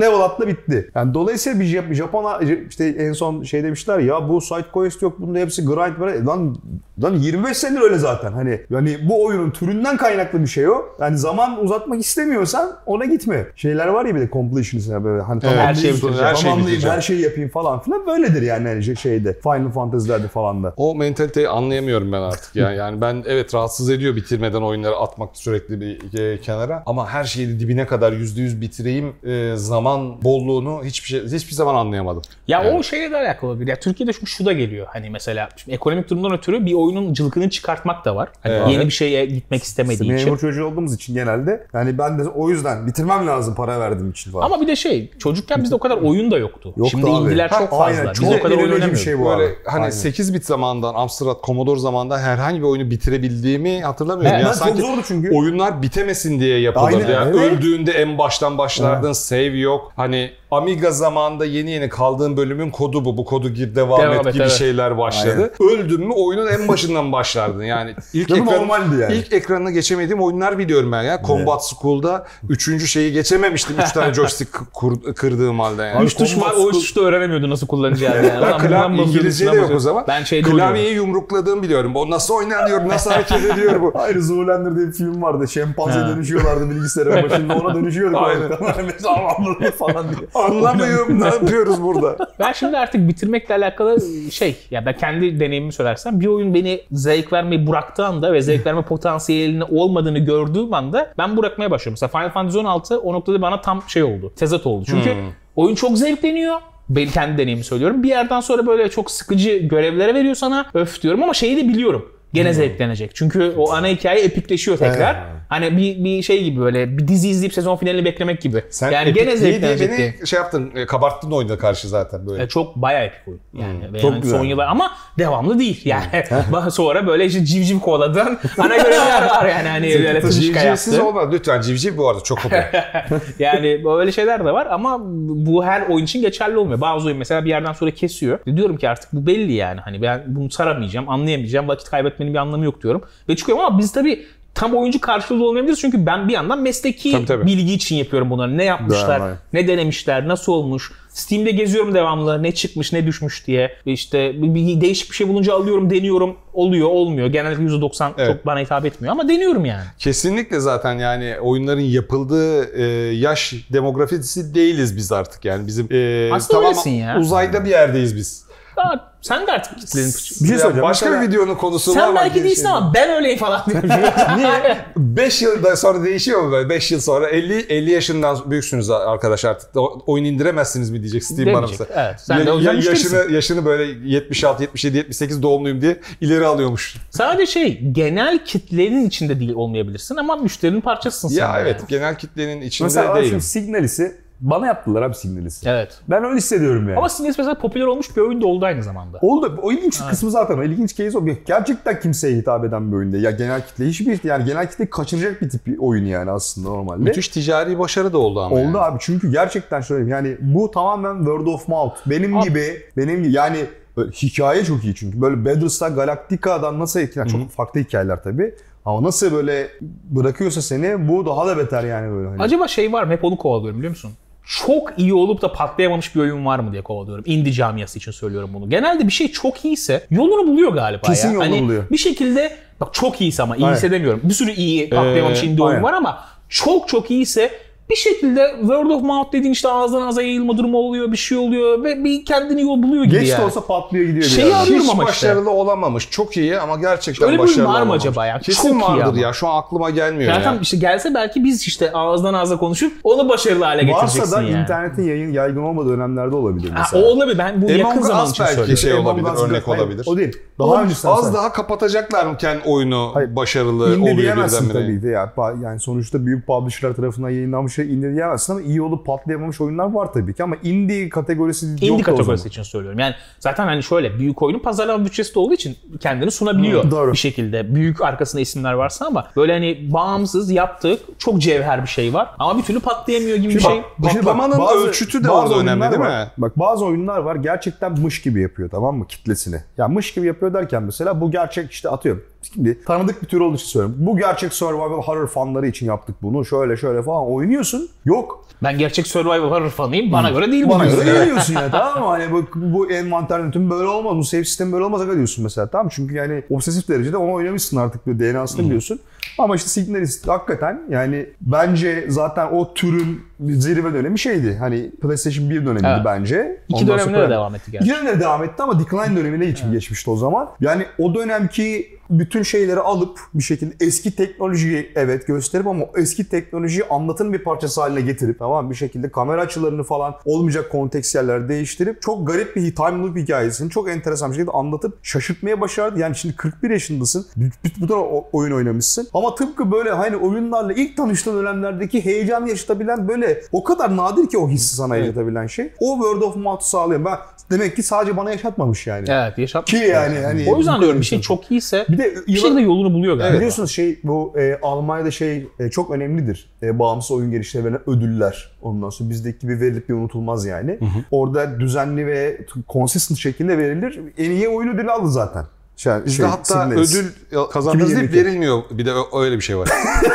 level 0.00 0.20
atla 0.20 0.46
bitti. 0.48 0.90
Yani 0.94 1.14
dolayısıyla 1.14 1.60
bir 1.60 1.64
Jap- 1.64 1.94
Japon'a 1.94 2.40
işte 2.70 2.86
en 2.86 3.12
son 3.12 3.42
şey 3.42 3.64
demişler 3.64 3.98
ya 3.98 4.28
bu 4.28 4.40
side 4.40 4.64
quest 4.72 5.02
yok 5.02 5.20
bunda 5.20 5.38
hepsi 5.38 5.64
grind 5.64 6.00
var. 6.00 6.08
E 6.08 6.24
Lan 6.24 6.56
lan 7.02 7.14
25 7.16 7.56
senedir 7.56 7.80
öyle 7.80 7.98
zaten. 7.98 8.32
Hani 8.32 8.60
yani 8.70 8.96
bu 9.08 9.24
oyunun 9.24 9.50
türünden 9.50 9.96
kaynaklı 9.96 10.40
bir 10.40 10.46
şey 10.46 10.68
o. 10.68 10.74
Yani 11.00 11.18
zaman 11.18 11.64
uzatmak 11.64 12.00
istemiyorsan 12.00 12.72
ona 12.86 13.04
gitme. 13.04 13.46
Şeyler 13.56 13.86
var 13.86 14.04
ya 14.04 14.14
bir 14.14 14.20
de 14.20 14.28
completionist 14.32 14.90
yani 14.90 15.04
böyle 15.04 15.22
hani 15.22 15.40
Evet, 15.44 15.56
her 15.56 15.74
şeyi 15.74 15.94
bitireceğim. 15.94 16.24
her 16.26 16.34
şeyi 16.34 16.56
bitireceğim. 16.58 16.96
her 16.96 17.00
şeyi 17.00 17.20
yapayım 17.20 17.50
falan 17.50 17.80
filan 17.80 18.06
böyledir 18.06 18.42
yani 18.42 18.68
hani 18.68 18.82
şey- 18.84 18.94
şeyde 18.96 19.32
Final 19.42 19.70
Fantasy'lerde 19.70 20.28
falan 20.28 20.62
da. 20.64 20.74
O 20.76 20.94
mentaliteyi 20.94 21.48
anlayamıyorum 21.48 22.12
ben 22.12 22.20
artık 22.22 22.56
ya. 22.56 22.72
Yani 22.82 23.00
ben 23.00 23.22
evet 23.26 23.54
rahatsız 23.54 23.90
ediyor 23.90 24.16
bitirmeden 24.16 24.62
oyunları 24.62 24.96
atmak 24.96 25.36
sürekli 25.36 25.80
bir 25.80 26.18
e, 26.18 26.40
kenara. 26.40 26.82
Ama 26.86 27.08
her 27.08 27.24
şeyi 27.24 27.60
dibine 27.60 27.86
kadar 27.86 28.12
%100 28.12 28.60
bitireyim 28.60 29.12
e, 29.24 29.56
zaman 29.56 29.81
bolluğunu 30.24 30.80
hiçbir 30.84 31.08
şey 31.08 31.24
hiçbir 31.24 31.52
zaman 31.54 31.74
anlayamadım. 31.74 32.22
Ya 32.48 32.62
Evet. 32.64 32.74
o 32.80 32.82
şeyle 32.82 33.10
de 33.10 33.16
alakalı 33.16 33.50
olabilir. 33.50 33.70
Ya 33.70 33.80
Türkiye'de 33.80 34.12
şu, 34.12 34.26
şu 34.26 34.44
da 34.46 34.52
geliyor. 34.52 34.86
Hani 34.92 35.10
mesela 35.10 35.48
şimdi 35.56 35.74
ekonomik 35.74 36.10
durumdan 36.10 36.32
ötürü 36.32 36.66
bir 36.66 36.72
oyunun 36.74 37.12
cılkını 37.12 37.50
çıkartmak 37.50 38.04
da 38.04 38.16
var. 38.16 38.28
Hani 38.42 38.54
Evet. 38.54 38.68
yeni 38.68 38.84
bir 38.86 38.90
şeye 38.90 39.26
gitmek 39.26 39.62
istemediği 39.62 40.14
için. 40.14 40.24
Memur 40.24 40.38
çocuğu 40.38 40.64
olduğumuz 40.66 40.94
için 40.94 41.14
genelde 41.14 41.66
yani 41.74 41.98
ben 41.98 42.18
de 42.18 42.22
o 42.28 42.50
yüzden 42.50 42.86
bitirmem 42.86 43.26
lazım 43.26 43.54
para 43.54 43.80
verdiğim 43.80 44.10
için 44.10 44.32
falan. 44.32 44.46
Ama 44.46 44.60
bir 44.60 44.66
de 44.66 44.76
şey 44.76 45.10
çocukken 45.18 45.62
bizde 45.62 45.74
o 45.74 45.78
kadar 45.78 45.96
oyun 45.96 46.30
da 46.30 46.38
yoktu. 46.38 46.72
Yoktu 46.76 46.90
Şimdi 46.90 47.06
abi. 47.10 47.12
indiler 47.24 47.48
Ha, 47.48 47.58
çok 47.58 47.70
fazla. 47.70 47.84
aynen, 47.84 48.06
Biz 48.12 48.20
çok 48.20 48.32
o 48.34 48.42
kadar 48.42 48.56
oyun 48.56 48.72
oynamıyoruz. 48.72 49.04
şey 49.04 49.18
bu 49.18 49.24
Böyle 49.24 49.42
abi. 49.46 49.54
hani 49.66 49.80
Aynen. 49.82 49.90
8 49.90 50.34
bit 50.34 50.44
zamandan 50.44 50.94
Amstrad 50.94 51.44
Commodore 51.44 51.80
zamandan 51.80 52.18
herhangi 52.18 52.58
bir 52.58 52.66
oyunu 52.66 52.90
bitirebildiğimi 52.90 53.82
hatırlamıyorum. 53.82 54.34
Evet, 54.36 54.44
ya 54.46 54.52
çok 54.52 54.56
sanki 54.62 54.80
zordu 54.80 55.00
çünkü. 55.08 55.30
oyunlar 55.34 55.82
bitemesin 55.82 56.40
diye 56.40 56.58
yapılırdı. 56.60 56.96
Aynen, 56.96 57.10
Yani 57.10 57.36
evet. 57.40 57.52
öldüğünde 57.52 57.92
en 57.92 58.18
baştan 58.18 58.58
başlardın, 58.58 59.12
save 59.12 59.58
yok. 59.72 59.92
Hani 59.96 60.32
Amiga 60.52 60.90
zamanında 60.90 61.44
yeni 61.44 61.70
yeni 61.70 61.88
kaldığın 61.88 62.36
bölümün 62.36 62.70
kodu 62.70 63.04
bu. 63.04 63.16
Bu 63.16 63.24
kodu 63.24 63.48
gir 63.48 63.74
devam, 63.74 64.02
Devam 64.02 64.14
et 64.14 64.26
et, 64.26 64.32
gibi 64.34 64.42
evet. 64.42 64.52
şeyler 64.52 64.98
başladı. 64.98 65.52
Öldün 65.60 66.06
mü 66.06 66.14
oyunun 66.14 66.46
en 66.46 66.68
başından 66.68 67.12
başlardın. 67.12 67.62
Yani 67.62 67.94
ilk 68.12 68.30
ekran, 68.30 68.46
Normaldi 68.46 69.00
yani. 69.02 69.14
ilk 69.14 69.32
ekranına 69.32 69.70
geçemediğim 69.70 70.22
oyunlar 70.22 70.58
biliyorum 70.58 70.92
ben 70.92 71.02
ya. 71.02 71.22
Combat 71.26 71.64
School'da 71.64 72.26
üçüncü 72.48 72.86
şeyi 72.88 73.12
geçememiştim. 73.12 73.76
Üç 73.84 73.92
tane 73.92 74.14
joystick 74.14 74.52
kur- 74.72 75.14
kırdığım 75.14 75.60
halde 75.60 75.82
yani. 75.82 76.04
Üç 76.04 76.16
tuş 76.16 76.38
var 76.40 76.52
o 76.58 76.68
üç 76.68 76.74
tuşta 76.74 77.00
öğrenemiyordun 77.00 77.50
nasıl 77.50 77.66
kullanacağını. 77.66 78.26
Yani. 78.26 78.42
Ben 78.42 78.50
klav- 78.52 79.02
İngilizce 79.02 79.52
de 79.52 79.56
yok 79.56 79.70
o 79.76 79.78
zaman. 79.78 80.04
Ben 80.08 80.24
şeyde 80.24 80.48
oluyorum. 80.48 80.66
Klavyeyi 80.66 80.94
yumrukladığımı 80.94 81.62
biliyorum. 81.62 81.96
O 81.96 82.10
nasıl 82.10 82.34
oynanıyor, 82.34 82.88
nasıl 82.88 83.10
hareket 83.10 83.44
ediyor 83.44 83.80
bu. 83.82 83.92
Aynı 83.98 84.22
Zoolander 84.22 84.76
diye 84.76 84.86
bir 84.86 84.92
film 84.92 85.22
vardı. 85.22 85.48
Şempanze 85.48 86.00
dönüşüyorlardı 86.00 86.70
bilgisayara 86.70 87.22
başında 87.22 87.54
ona 87.54 87.74
dönüşüyorduk. 87.74 88.18
Aynen. 88.22 88.50
Aynen. 88.76 88.92
Anladım 89.38 89.70
falan 89.78 90.04
diye. 90.08 90.28
Anlamıyorum 90.44 91.20
ne 91.20 91.26
yapıyoruz 91.34 91.82
burada. 91.82 92.16
Ben 92.38 92.52
şimdi 92.52 92.78
artık 92.78 93.08
bitirmekle 93.08 93.54
alakalı 93.54 93.98
şey 94.30 94.56
ya 94.70 94.86
ben 94.86 94.96
kendi 94.96 95.40
deneyimimi 95.40 95.72
söylersem 95.72 96.20
bir 96.20 96.26
oyun 96.26 96.54
beni 96.54 96.80
zevk 96.92 97.32
vermeyi 97.32 97.66
bıraktığı 97.66 98.06
anda 98.06 98.32
ve 98.32 98.42
zevk 98.42 98.66
verme 98.66 98.82
potansiyelinin 98.82 99.64
olmadığını 99.70 100.18
gördüğüm 100.18 100.74
anda 100.74 101.12
ben 101.18 101.36
bırakmaya 101.36 101.70
başlıyorum. 101.70 101.98
Mesela 102.02 102.08
Final 102.08 102.30
Fantasy 102.32 102.58
16 102.58 103.00
o 103.00 103.12
noktada 103.12 103.42
bana 103.42 103.60
tam 103.60 103.82
şey 103.88 104.02
oldu. 104.02 104.32
Tezat 104.36 104.66
oldu. 104.66 104.84
Çünkü 104.86 105.14
oyun 105.56 105.74
çok 105.74 105.98
zevkleniyor. 105.98 106.56
Ben 106.88 107.08
kendi 107.08 107.38
deneyimimi 107.38 107.64
söylüyorum. 107.64 108.02
Bir 108.02 108.08
yerden 108.08 108.40
sonra 108.40 108.66
böyle 108.66 108.90
çok 108.90 109.10
sıkıcı 109.10 109.56
görevlere 109.56 110.14
veriyor 110.14 110.34
sana. 110.34 110.66
Öf 110.74 111.02
diyorum 111.02 111.22
ama 111.22 111.34
şeyi 111.34 111.56
de 111.56 111.68
biliyorum. 111.68 112.12
Gene 112.34 112.52
zevklenecek. 112.54 113.10
Çünkü 113.14 113.54
o 113.56 113.72
ana 113.72 113.86
hikaye 113.86 114.24
epikleşiyor 114.24 114.78
tekrar. 114.78 115.14
Evet. 115.14 115.42
Hani 115.52 115.76
bir, 115.76 116.04
bir 116.04 116.22
şey 116.22 116.44
gibi 116.44 116.60
böyle 116.60 116.98
bir 116.98 117.08
dizi 117.08 117.28
izleyip 117.28 117.54
sezon 117.54 117.76
finalini 117.76 118.04
beklemek 118.04 118.40
gibi. 118.40 118.64
yani 118.80 119.12
gene 119.12 119.26
diye 119.26 119.36
zevklenecek 119.36 119.96
diye. 119.96 120.14
beni 120.18 120.26
şey 120.26 120.38
yaptın, 120.38 120.72
e, 120.74 120.86
kabarttın 120.86 121.30
oyuna 121.30 121.58
karşı 121.58 121.88
zaten 121.88 122.26
böyle. 122.26 122.42
E, 122.42 122.48
çok 122.48 122.76
bayağı 122.76 123.04
epik 123.04 123.28
oyun. 123.28 123.40
Yani, 123.52 123.92
ve 123.92 123.98
çok 123.98 124.10
yani 124.10 124.22
güzel. 124.22 124.38
son 124.38 124.44
yıllar 124.44 124.66
ama 124.66 124.92
devamlı 125.18 125.58
değil. 125.58 125.80
Yani 125.84 126.24
sonra 126.70 127.06
böyle 127.06 127.24
işte 127.26 127.44
civciv 127.44 127.80
kovaladın. 127.80 128.38
Ana 128.58 128.76
görevler 128.76 129.22
var 129.28 129.46
yani 129.46 129.68
hani 129.68 129.88
böyle 129.88 130.20
tırışka 130.20 130.60
Civcivsiz 130.60 130.94
yaptı. 130.94 131.08
olmaz. 131.08 131.28
Lütfen 131.32 131.60
civciv 131.60 131.96
bu 131.96 132.08
arada 132.08 132.22
çok 132.22 132.42
popüler. 132.42 132.92
Yani 133.38 133.84
böyle 133.84 134.12
şeyler 134.12 134.44
de 134.44 134.52
var 134.52 134.66
ama 134.70 134.98
bu 135.46 135.64
her 135.64 135.82
oyun 135.82 136.04
için 136.04 136.20
geçerli 136.20 136.56
olmuyor. 136.56 136.80
Bazı 136.80 137.06
oyun 137.06 137.18
mesela 137.18 137.44
bir 137.44 137.50
yerden 137.50 137.72
sonra 137.72 137.90
kesiyor. 137.90 138.38
Diyorum 138.56 138.76
ki 138.76 138.88
artık 138.88 139.12
bu 139.12 139.26
belli 139.26 139.52
yani. 139.52 139.80
Hani 139.80 140.02
ben 140.02 140.22
bunu 140.26 140.50
saramayacağım, 140.50 141.08
anlayamayacağım. 141.08 141.68
Vakit 141.68 141.88
kaybetmenin 142.22 142.34
bir 142.34 142.38
anlamı 142.38 142.64
yok 142.64 142.82
diyorum. 142.82 143.02
Ve 143.28 143.36
çıkıyorum 143.36 143.64
ama 143.64 143.78
biz 143.78 143.92
tabii 143.92 144.26
tam 144.54 144.74
oyuncu 144.74 145.00
karşılığı 145.00 145.44
olmayabiliriz. 145.44 145.80
Çünkü 145.80 146.06
ben 146.06 146.28
bir 146.28 146.32
yandan 146.32 146.62
mesleki 146.62 147.12
Tabii, 147.12 147.26
tabii. 147.26 147.46
bilgi 147.46 147.74
için 147.74 147.96
yapıyorum 147.96 148.30
bunları. 148.30 148.58
Ne 148.58 148.64
yapmışlar, 148.64 149.20
Doğru. 149.20 149.36
ne 149.52 149.68
denemişler, 149.68 150.28
nasıl 150.28 150.52
olmuş. 150.52 150.92
Steam'de 151.08 151.50
geziyorum 151.50 151.94
devamlı. 151.94 152.42
Ne 152.42 152.52
çıkmış, 152.52 152.92
ne 152.92 153.06
düşmüş 153.06 153.46
diye. 153.46 153.72
İşte 153.86 154.42
bir, 154.42 154.80
değişik 154.80 155.10
bir 155.10 155.16
şey 155.16 155.28
bulunca 155.28 155.54
alıyorum, 155.54 155.90
deniyorum. 155.90 156.36
Oluyor, 156.52 156.88
olmuyor. 156.88 157.26
Genellikle 157.26 157.64
%90 157.64 158.10
Evet. 158.18 158.32
çok 158.32 158.46
bana 158.46 158.60
hitap 158.60 158.84
etmiyor 158.86 159.12
ama 159.12 159.28
deniyorum 159.28 159.64
yani. 159.64 159.84
Kesinlikle 159.98 160.60
zaten 160.60 160.98
yani 160.98 161.36
oyunların 161.40 161.80
yapıldığı 161.80 162.64
e, 162.76 162.82
yaş 163.14 163.54
demografisi 163.72 164.54
değiliz 164.54 164.96
biz 164.96 165.12
artık 165.12 165.44
yani 165.44 165.66
bizim 165.66 165.88
e, 165.90 166.30
Aslında 166.32 166.60
öylesin 166.60 166.90
ya. 166.90 167.18
uzayda 167.18 167.64
bir 167.64 167.70
yerdeyiz 167.70 168.16
biz. 168.16 168.41
Daha, 168.76 169.12
sen 169.20 169.46
de 169.46 169.52
artık 169.52 169.78
kitlenin 169.78 170.06
Bir 170.06 170.12
şey 170.12 170.48
Ya 170.48 170.58
söyleyeceğim. 170.58 170.82
başka 170.82 171.06
Mesela- 171.06 171.22
bir 171.22 171.28
videonun 171.28 171.54
konusu 171.54 171.90
var. 171.96 172.00
Sen 172.00 172.14
belki 172.14 172.44
değilsin 172.44 172.64
ama 172.64 172.94
ben 172.94 173.10
öyleyim 173.10 173.38
falan 173.38 173.62
diyorum. 173.66 173.88
Niye? 174.36 174.76
5 174.96 175.42
yıl 175.42 175.76
sonra 175.76 176.04
değişiyor 176.04 176.42
mu 176.42 176.52
böyle? 176.52 176.68
5 176.68 176.92
yıl 176.92 177.00
sonra 177.00 177.28
50 177.28 177.54
50 177.68 177.90
yaşından 177.90 178.50
büyüksünüz 178.50 178.90
arkadaş 178.90 179.44
artık. 179.44 179.76
O- 179.76 180.02
Oyun 180.06 180.24
indiremezsiniz 180.24 180.90
mi 180.90 181.00
diyecek 181.00 181.24
Steam 181.24 181.52
bana 181.54 181.66
mesela. 181.66 181.88
evet. 181.94 182.20
Sen 182.20 182.46
de 182.46 182.52
o 182.52 182.56
yüzden 182.56 182.76
müşterisin. 182.76 183.16
yaşını, 183.16 183.32
yaşını 183.34 183.64
böyle 183.64 184.08
76, 184.08 184.62
77, 184.62 184.96
78 184.96 185.42
doğumluyum 185.42 185.80
diye 185.80 186.00
ileri 186.20 186.46
alıyormuş. 186.46 186.96
Sadece 187.10 187.52
şey 187.52 187.80
genel 187.92 188.44
kitlenin 188.44 189.06
içinde 189.08 189.40
değil 189.40 189.54
olmayabilirsin 189.54 190.16
ama 190.16 190.36
müşterinin 190.36 190.80
parçasısın 190.80 191.28
sen. 191.28 191.36
Ya 191.36 191.56
evet 191.60 191.76
yani. 191.80 191.88
genel 191.88 192.18
kitlenin 192.18 192.60
içinde 192.60 192.86
Mesela 192.86 193.16
değilim. 193.16 193.28
şimdi 193.30 193.42
Signalis'i 193.42 194.21
bana 194.42 194.66
yaptılar 194.66 195.02
abi 195.02 195.14
Signalis'i. 195.14 195.68
Evet. 195.68 195.98
Ben 196.08 196.24
öyle 196.24 196.36
hissediyorum 196.36 196.88
yani. 196.88 196.98
Ama 196.98 197.08
Sinis 197.08 197.38
mesela 197.38 197.58
popüler 197.58 197.84
olmuş 197.84 198.16
bir 198.16 198.20
oyun 198.22 198.42
da 198.42 198.46
oldu 198.46 198.64
aynı 198.64 198.82
zamanda. 198.82 199.18
Oldu. 199.22 199.58
O 199.62 199.72
ilginç 199.72 200.00
kısmı 200.10 200.30
zaten 200.30 200.58
o. 200.58 200.62
İlginç 200.62 200.96
case 200.96 201.18
o. 201.18 201.24
Gerçekten 201.46 202.00
kimseye 202.00 202.36
hitap 202.36 202.64
eden 202.64 202.92
bir 202.92 202.96
oyun 202.96 203.12
değil. 203.12 203.24
Ya 203.24 203.30
genel 203.30 203.66
kitle 203.66 203.86
hiçbir 203.86 204.20
yani 204.24 204.44
genel 204.44 204.70
kitle 204.70 204.90
kaçıracak 204.90 205.42
bir 205.42 205.50
tip 205.50 205.66
bir 205.66 205.78
oyun 205.78 206.04
yani 206.04 206.30
aslında 206.30 206.68
normalde. 206.68 207.02
Müthiş 207.02 207.28
ticari 207.28 207.78
başarı 207.78 208.12
da 208.12 208.18
oldu 208.18 208.40
ama. 208.40 208.56
Oldu 208.56 208.64
yani. 208.64 208.78
abi 208.78 208.98
çünkü 209.00 209.32
gerçekten 209.32 209.80
şöyle 209.80 210.10
yani 210.10 210.36
bu 210.40 210.70
tamamen 210.70 211.16
word 211.16 211.46
of 211.46 211.68
mouth. 211.68 211.96
Benim 212.06 212.36
Abi- 212.36 212.48
gibi 212.48 212.82
benim 212.96 213.22
gibi 213.22 213.32
yani 213.32 213.66
böyle 213.96 214.10
hikaye 214.10 214.64
çok 214.64 214.84
iyi 214.84 214.94
çünkü 214.94 215.20
böyle 215.20 215.44
Battlestar 215.44 215.90
Galactica'dan 215.90 216.78
nasıl 216.78 217.00
etkilen 217.00 217.26
çok 217.26 217.50
farklı 217.50 217.80
hikayeler 217.80 218.22
tabii. 218.22 218.54
Ama 218.84 219.02
nasıl 219.02 219.32
böyle 219.32 219.68
bırakıyorsa 220.10 220.62
seni 220.62 221.08
bu 221.08 221.26
daha 221.26 221.46
da 221.46 221.58
beter 221.58 221.84
yani 221.84 222.12
böyle. 222.12 222.28
Hani. 222.28 222.42
Acaba 222.42 222.68
şey 222.68 222.92
var 222.92 223.04
mı? 223.04 223.12
Hep 223.12 223.24
onu 223.24 223.36
kovalıyorum 223.36 223.78
biliyor 223.78 223.90
musun? 223.90 224.12
Çok 224.44 224.98
iyi 224.98 225.14
olup 225.14 225.42
da 225.42 225.52
patlayamamış 225.52 226.14
bir 226.14 226.20
oyun 226.20 226.46
var 226.46 226.58
mı 226.58 226.72
diye 226.72 226.82
kovalıyorum. 226.82 227.24
Indie 227.26 227.52
camiası 227.52 227.98
için 227.98 228.12
söylüyorum 228.12 228.50
bunu. 228.54 228.70
Genelde 228.70 229.06
bir 229.06 229.12
şey 229.12 229.32
çok 229.32 229.64
iyiyse 229.64 230.06
yolunu 230.10 230.46
buluyor 230.48 230.72
galiba 230.72 231.02
Kesin 231.02 231.28
ya. 231.28 231.34
yolunu 231.34 231.50
Hani 231.50 231.62
buluyor. 231.62 231.90
Bir 231.90 231.96
şekilde 231.96 232.56
bak 232.80 232.94
çok 232.94 233.20
iyiyse 233.20 233.42
ama 233.42 233.56
iyiyse 233.56 233.86
Aynen. 233.86 233.90
demiyorum. 233.92 234.20
Bir 234.24 234.34
sürü 234.34 234.50
iyi 234.52 234.90
patlayamamış 234.90 235.42
Ee, 235.42 235.46
indie 235.46 235.62
oyun 235.64 235.72
aynen. 235.74 235.82
var 235.84 235.92
ama 235.92 236.24
çok 236.48 236.88
çok 236.88 237.10
iyiyse 237.10 237.50
bir 237.92 237.96
şekilde 237.96 238.54
word 238.60 238.90
of 238.90 239.02
mouth 239.02 239.32
dediğin 239.32 239.52
işte 239.52 239.68
ağızdan 239.68 240.02
ağza 240.02 240.22
yayılma 240.22 240.58
durumu 240.58 240.78
oluyor, 240.78 241.12
bir 241.12 241.16
şey 241.16 241.38
oluyor 241.38 241.84
ve 241.84 242.04
bir 242.04 242.24
kendini 242.24 242.62
yol 242.62 242.82
buluyor 242.82 243.04
gibi 243.04 243.20
Geç 243.20 243.28
yani. 243.28 243.40
de 243.40 243.44
olsa 243.44 243.66
patlıyor 243.66 244.04
gidiyor 244.06 244.24
bir 244.24 244.30
Şeyi 244.30 244.54
arıyorum 244.56 244.84
Hiç 244.84 244.90
ama 244.92 245.02
işte. 245.10 245.28
başarılı 245.28 245.50
olamamış. 245.50 246.10
Çok 246.10 246.36
iyi 246.36 246.58
ama 246.58 246.76
gerçekten 246.76 247.26
Öyle 247.28 247.38
bir 247.38 247.42
başarılı 247.42 247.64
var 247.68 247.70
mı 247.72 247.76
olamamış. 247.78 248.02
acaba 248.02 248.26
ya? 248.26 248.38
Kesin 248.38 248.68
Çok 248.68 248.78
iyi 248.78 248.82
vardır 248.82 249.04
ama. 249.12 249.18
ya. 249.20 249.32
Şu 249.32 249.48
an 249.48 249.58
aklıma 249.62 249.90
gelmiyor 249.90 250.34
Zaten 250.34 250.52
ya. 250.52 250.58
işte 250.60 250.76
gelse 250.76 251.14
belki 251.14 251.44
biz 251.44 251.62
işte 251.66 251.92
ağızdan 251.92 252.34
ağza 252.34 252.56
konuşup 252.56 252.92
onu 253.04 253.28
başarılı 253.28 253.64
hale 253.64 253.82
getireceksin 253.82 254.20
Varsa 254.20 254.36
da 254.36 254.42
yani. 254.42 254.62
internetin 254.62 255.02
yayın 255.02 255.32
yaygın 255.32 255.62
olmadığı 255.62 255.88
dönemlerde 255.96 256.36
olabilir 256.36 256.70
Ha, 256.70 256.78
mesela. 256.78 257.04
o 257.04 257.08
olabilir. 257.08 257.38
Ben 257.38 257.62
bu 257.62 257.70
yakın 257.70 257.84
Among 257.84 258.04
zaman 258.06 258.24
Us 258.24 258.30
için 258.30 258.44
belki 258.44 258.54
söylüyorum. 258.56 258.76
şey 258.82 258.92
Among 258.92 259.06
olabilir, 259.06 259.32
Us 259.34 259.40
örnek 259.50 259.68
hayır, 259.68 259.80
olabilir. 259.82 260.04
O 260.06 260.16
değil. 260.16 260.36
Daha 260.58 260.68
Oğlum, 260.68 260.80
öncesi 260.80 261.08
az 261.08 261.34
daha 261.34 261.52
kapatacaklar 261.52 262.26
mı 262.26 262.36
kendi 262.36 262.62
oyunu 262.68 263.10
Hayır. 263.14 263.36
başarılı 263.36 263.94
İndi 263.94 264.02
oluyor 264.02 264.16
diyemezsin 264.16 264.68
birdenbire? 264.70 264.98
tabii 265.00 265.12
ya. 265.12 265.32
Ba- 265.36 265.64
Yani 265.64 265.80
sonuçta 265.80 266.26
büyük 266.26 266.46
publisher'lar 266.46 266.94
tarafından 266.94 267.30
yayınlanmış 267.30 267.78
şey 267.84 267.94
indi 267.94 268.14
diyemezsin 268.14 268.52
ama 268.52 268.62
iyi 268.62 268.82
olup 268.82 269.06
patlayamamış 269.06 269.60
oyunlar 269.60 269.92
var 269.92 270.12
tabii 270.12 270.34
ki 270.34 270.42
ama 270.42 270.56
indie 270.62 271.08
kategorisi 271.08 271.66
yok 271.66 271.82
Indie 271.82 271.92
o 271.92 271.96
kategorisi 272.02 272.42
zaman. 272.42 272.48
için 272.50 272.62
söylüyorum. 272.62 272.98
Yani 272.98 273.14
zaten 273.40 273.64
hani 273.66 273.82
şöyle 273.82 274.18
büyük 274.18 274.42
oyunun 274.42 274.58
pazarlama 274.58 275.04
bütçesi 275.04 275.34
de 275.34 275.38
olduğu 275.38 275.54
için 275.54 275.76
kendini 276.00 276.30
sunabiliyor 276.30 276.84
Hı, 276.84 276.90
doğru. 276.90 277.12
bir 277.12 277.18
şekilde. 277.18 277.74
Büyük 277.74 278.00
arkasında 278.02 278.42
isimler 278.42 278.72
varsa 278.72 279.06
ama 279.06 279.26
böyle 279.36 279.52
hani 279.52 279.92
bağımsız 279.92 280.50
yaptık 280.50 281.00
çok 281.18 281.38
cevher 281.42 281.82
bir 281.82 281.88
şey 281.88 282.14
var 282.14 282.30
ama 282.38 282.58
bir 282.58 282.62
türlü 282.62 282.80
patlayamıyor 282.80 283.36
gibi 283.36 283.54
bir 283.54 283.60
Şimdi 283.60 283.74
şey. 283.74 283.82
bak, 283.98 284.10
şimdi 284.10 284.26
bak, 284.26 284.36
Patlamanın 284.36 284.86
ölçütü 284.86 285.24
de 285.24 285.30
orada 285.30 285.54
önemli 285.58 285.82
değil 285.82 285.92
mi? 285.92 285.98
var. 286.00 286.28
Bak 286.38 286.58
bazı 286.58 286.84
oyunlar 286.84 287.18
var 287.18 287.36
gerçekten 287.36 288.00
mış 288.00 288.22
gibi 288.22 288.40
yapıyor 288.42 288.70
tamam 288.70 288.96
mı 288.96 289.06
kitlesini. 289.06 289.56
Ya 289.78 289.88
mış 289.88 290.14
gibi 290.14 290.26
yapıyor 290.26 290.54
derken 290.54 290.82
mesela 290.82 291.20
bu 291.20 291.30
gerçek 291.30 291.70
işte 291.70 291.88
atıyorum. 291.88 292.22
Şimdi 292.42 292.84
tanıdık 292.84 293.22
bir 293.22 293.26
tür 293.26 293.40
olduğu 293.40 293.56
için 293.56 293.66
söylüyorum. 293.66 293.96
Bu 293.98 294.18
gerçek 294.18 294.52
survival 294.52 295.02
horror 295.02 295.26
fanları 295.26 295.66
için 295.66 295.86
yaptık 295.86 296.16
bunu. 296.22 296.44
Şöyle 296.44 296.76
şöyle 296.76 297.02
falan 297.02 297.26
oynuyorsun. 297.26 297.88
Yok. 298.04 298.46
Ben 298.62 298.78
gerçek 298.78 299.06
survival 299.06 299.50
horror 299.50 299.70
fanıyım. 299.70 300.12
Bana 300.12 300.30
göre 300.30 300.52
değil 300.52 300.64
bu. 300.64 300.70
Bana 300.70 300.84
göre 300.86 301.06
değil 301.14 301.26
diyorsun 301.26 301.54
ya 301.54 301.70
tamam 301.70 302.00
mı? 302.00 302.06
Hani 302.06 302.32
bu, 302.32 302.44
bu 302.54 302.90
envanter 302.90 303.52
tüm 303.52 303.70
böyle 303.70 303.88
olmaz. 303.88 304.16
Bu 304.16 304.24
save 304.24 304.44
sistemi 304.44 304.72
böyle 304.72 304.84
olmaz 304.84 305.00
aga 305.00 305.14
diyorsun 305.14 305.44
mesela 305.44 305.66
tamam? 305.66 305.88
Çünkü 305.90 306.14
yani 306.14 306.42
obsesif 306.50 306.88
derecede 306.88 307.16
onu 307.16 307.32
oynamışsın 307.32 307.76
artık 307.76 308.06
bir 308.06 308.18
DNA'sını 308.18 308.64
biliyorsun. 308.64 309.00
Ama 309.38 309.56
işte 309.56 309.68
Signalist 309.68 310.28
hakikaten 310.28 310.82
yani 310.90 311.26
bence 311.40 312.04
zaten 312.08 312.46
o 312.52 312.74
türün 312.74 313.20
zirve 313.40 313.94
dönemi 313.94 314.18
şeydi. 314.18 314.56
Hani 314.60 314.90
PlayStation 315.02 315.50
1 315.50 315.56
dönemiydi 315.66 315.86
Evet. 315.86 316.02
bence. 316.04 316.60
İki 316.68 316.74
Ondan 316.84 316.86
dönemine 316.98 317.16
sonra- 317.16 317.26
de 317.26 317.30
devam 317.30 317.54
etti 317.54 317.70
gerçi. 317.72 317.84
İki 317.86 317.94
dönemine 317.94 318.20
devam 318.20 318.44
etti 318.44 318.62
ama 318.62 318.80
decline 318.80 319.16
dönemine 319.16 319.44
geç- 319.44 319.64
geçmişti 319.72 320.10
o 320.10 320.16
zaman. 320.16 320.48
Yani 320.60 320.86
o 320.98 321.14
dönemki 321.14 321.98
bütün 322.10 322.42
şeyleri 322.42 322.80
alıp 322.80 323.20
bir 323.34 323.42
şekilde 323.42 323.74
eski 323.80 324.16
teknolojiyi 324.16 324.92
evet 324.94 325.26
gösterip 325.26 325.66
ama 325.66 325.84
eski 325.96 326.28
teknolojiyi 326.28 326.84
anlatın 326.90 327.32
bir 327.32 327.38
parçası 327.38 327.80
haline 327.80 328.00
getirip 328.00 328.38
tamam 328.38 328.70
bir 328.70 328.74
şekilde 328.74 329.08
kamera 329.10 329.40
açılarını 329.40 329.82
falan 329.84 330.14
olmayacak 330.24 330.70
kontekst 330.72 331.14
yerler 331.14 331.48
değiştirip 331.48 332.02
çok 332.02 332.26
garip 332.26 332.56
bir 332.56 332.74
time 332.74 332.90
loop 333.02 333.16
hikayesini 333.16 333.70
çok 333.70 333.88
enteresan 333.90 334.30
bir 334.30 334.36
şekilde 334.36 334.50
anlatıp 334.50 334.98
şaşırtmayı 335.02 335.60
başardı. 335.60 336.00
Yani 336.00 336.16
şimdi 336.16 336.36
41 336.36 336.70
yaşındasın. 336.70 337.26
Bütün 337.64 337.88
oyun 338.32 338.52
oynamışsın. 338.52 339.08
Ama 339.14 339.34
tıpkı 339.34 339.72
böyle 339.72 339.90
hani 339.90 340.16
oyunlarla 340.16 340.72
ilk 340.72 340.96
tanıştığın 340.96 341.38
dönemlerdeki 341.38 342.04
heyecanı 342.04 342.48
yaşatabilen 342.48 343.08
böyle 343.08 343.42
o 343.52 343.64
kadar 343.64 343.96
nadir 343.96 344.28
ki 344.28 344.38
o 344.38 344.48
hissi 344.48 344.76
sana 344.76 344.96
yaşatabilen 344.96 345.46
şey. 345.46 345.72
O 345.80 345.94
word 345.94 346.22
of 346.22 346.36
mouth 346.36 346.62
sağlıyor. 346.62 347.04
Ben 347.04 347.18
demek 347.50 347.76
ki 347.76 347.82
sadece 347.82 348.16
bana 348.16 348.30
yaşatmamış 348.30 348.86
yani. 348.86 349.06
Evet 349.10 349.38
yaşatmış. 349.38 349.80
Ki 349.80 349.86
yani 349.86 350.18
hani 350.18 350.46
O 350.50 350.58
yüzden 350.58 350.80
diyorum 350.80 351.00
bir 351.00 351.06
şey 351.06 351.20
çok 351.20 351.50
iyiyse 351.50 351.86
bir 351.88 351.98
de 351.98 352.14
bir 352.26 352.36
şekilde 352.36 352.60
yolunu 352.60 352.94
buluyor 352.94 353.16
galiba. 353.16 353.36
Biliyorsunuz 353.36 353.70
şey 353.70 353.98
bu 354.04 354.34
e, 354.38 354.58
Almanya'da 354.62 355.10
şey 355.10 355.48
e, 355.58 355.70
çok 355.70 355.90
önemlidir. 355.90 356.50
E, 356.62 356.78
bağımsız 356.78 357.10
oyun 357.10 357.30
geliştirmeye 357.30 357.64
verilen 357.64 357.90
ödüller. 357.90 358.50
Ondan 358.62 358.90
sonra 358.90 359.10
bizdeki 359.10 359.38
gibi 359.38 359.60
verilip 359.60 359.88
bir 359.88 359.94
unutulmaz 359.94 360.46
yani. 360.46 360.78
Orada 361.10 361.60
düzenli 361.60 362.06
ve 362.06 362.40
consistent 362.68 363.18
şekilde 363.18 363.58
verilir. 363.58 364.00
En 364.18 364.30
iyi 364.30 364.48
oyun 364.48 364.68
ödülü 364.74 364.90
aldı 364.90 365.10
zaten. 365.10 365.44
Bizde 365.86 366.16
şey, 366.16 366.26
hatta 366.26 366.70
ödül 366.70 367.06
kazandınız 367.52 367.88
deyip 367.88 368.10
2022. 368.10 368.24
verilmiyor. 368.26 368.62
Bir 368.70 368.86
de 368.86 368.92
öyle 369.12 369.36
bir 369.36 369.40
şey 369.40 369.58
var. 369.58 369.68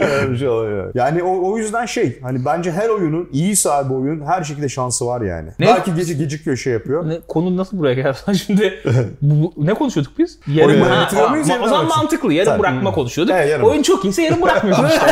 Öyle 0.00 0.30
bir 0.32 0.36
şey 0.38 0.48
oluyor. 0.48 0.90
Yani 0.94 1.22
o, 1.22 1.50
o 1.52 1.58
yüzden 1.58 1.86
şey 1.86 2.18
hani 2.22 2.44
bence 2.44 2.72
her 2.72 2.88
oyunun 2.88 3.28
iyi 3.32 3.56
sahibi 3.56 3.94
oyunun 3.94 4.26
her 4.26 4.44
şekilde 4.44 4.68
şansı 4.68 5.06
var 5.06 5.20
yani. 5.20 5.48
Ne? 5.58 5.66
Belki 5.66 5.94
gece 5.94 6.14
gecikiyor 6.14 6.56
şey 6.56 6.72
yapıyor. 6.72 7.08
Ne, 7.08 7.18
konu 7.28 7.56
nasıl 7.56 7.78
buraya 7.78 7.94
geldi? 7.94 8.16
Şimdi 8.46 8.82
bu, 9.22 9.52
bu- 9.56 9.66
ne 9.66 9.74
konuşuyorduk 9.74 10.12
biz? 10.18 10.38
Yarım 10.46 10.70
Oyunu 10.70 10.84
Ha, 10.90 10.96
ha, 10.96 11.04
O 11.04 11.08
zaman 11.08 11.34
bırakıyorsun? 11.46 11.88
mantıklı. 11.88 12.32
Yarım 12.32 12.52
Tabii. 12.52 12.60
bırakma 12.62 12.92
konuşuyorduk. 12.92 13.34
Evet, 13.38 13.50
yarım. 13.50 13.66
Oyun 13.66 13.82
çok 13.82 14.04
iyiyse 14.04 14.22
yarım 14.22 14.42
bırakmıyorsun 14.42 14.84
işte. 14.88 15.06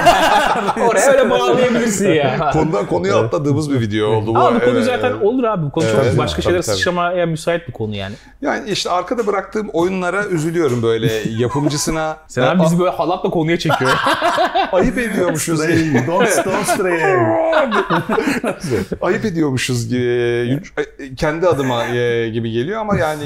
Oraya 0.89 1.11
öyle 1.13 1.31
bağlayabilirsin 1.31 2.09
ya. 2.11 2.51
Konudan 2.53 2.87
konuya 2.87 3.17
atladığımız 3.25 3.71
bir 3.71 3.81
video 3.81 4.09
oldu 4.09 4.35
bu. 4.35 4.39
Ama 4.39 4.55
bu 4.55 4.61
konu 4.65 4.71
Evet, 4.77 4.85
zaten 4.85 5.11
evet. 5.11 5.23
olur 5.23 5.45
abi. 5.45 5.67
Bu 5.67 5.71
konu 5.71 5.85
Evet, 5.85 6.05
çok 6.11 6.19
başka 6.19 6.43
tabii. 6.43 6.63
sıçramaya 6.63 7.27
müsait 7.27 7.69
bir 7.69 7.73
konu 7.73 7.95
yani. 7.97 8.15
Yani 8.43 8.71
işte 8.71 8.91
arkada 8.91 9.27
bıraktığım 9.27 9.69
oyunlara 9.73 10.25
üzülüyorum 10.27 10.83
böyle 10.83 11.13
yapımcısına. 11.39 12.17
Sen 12.29 12.43
abi 12.43 12.63
bizi 12.63 12.79
böyle 12.79 12.91
halatla 12.91 13.31
konuya 13.31 13.59
çekiyor. 13.59 13.91
ayıp 14.73 14.99
ediyormuşuz. 14.99 15.61
Stray, 15.61 16.07
don't, 16.07 16.45
don't 16.47 16.67
stray. 16.67 17.01
ayıp 19.01 19.25
ediyormuşuz 19.25 19.89
gibi 19.89 20.61
kendi 21.17 21.47
adıma 21.49 21.85
e, 21.87 22.29
gibi 22.29 22.51
geliyor 22.53 22.81
ama 22.81 22.97
yani 22.97 23.23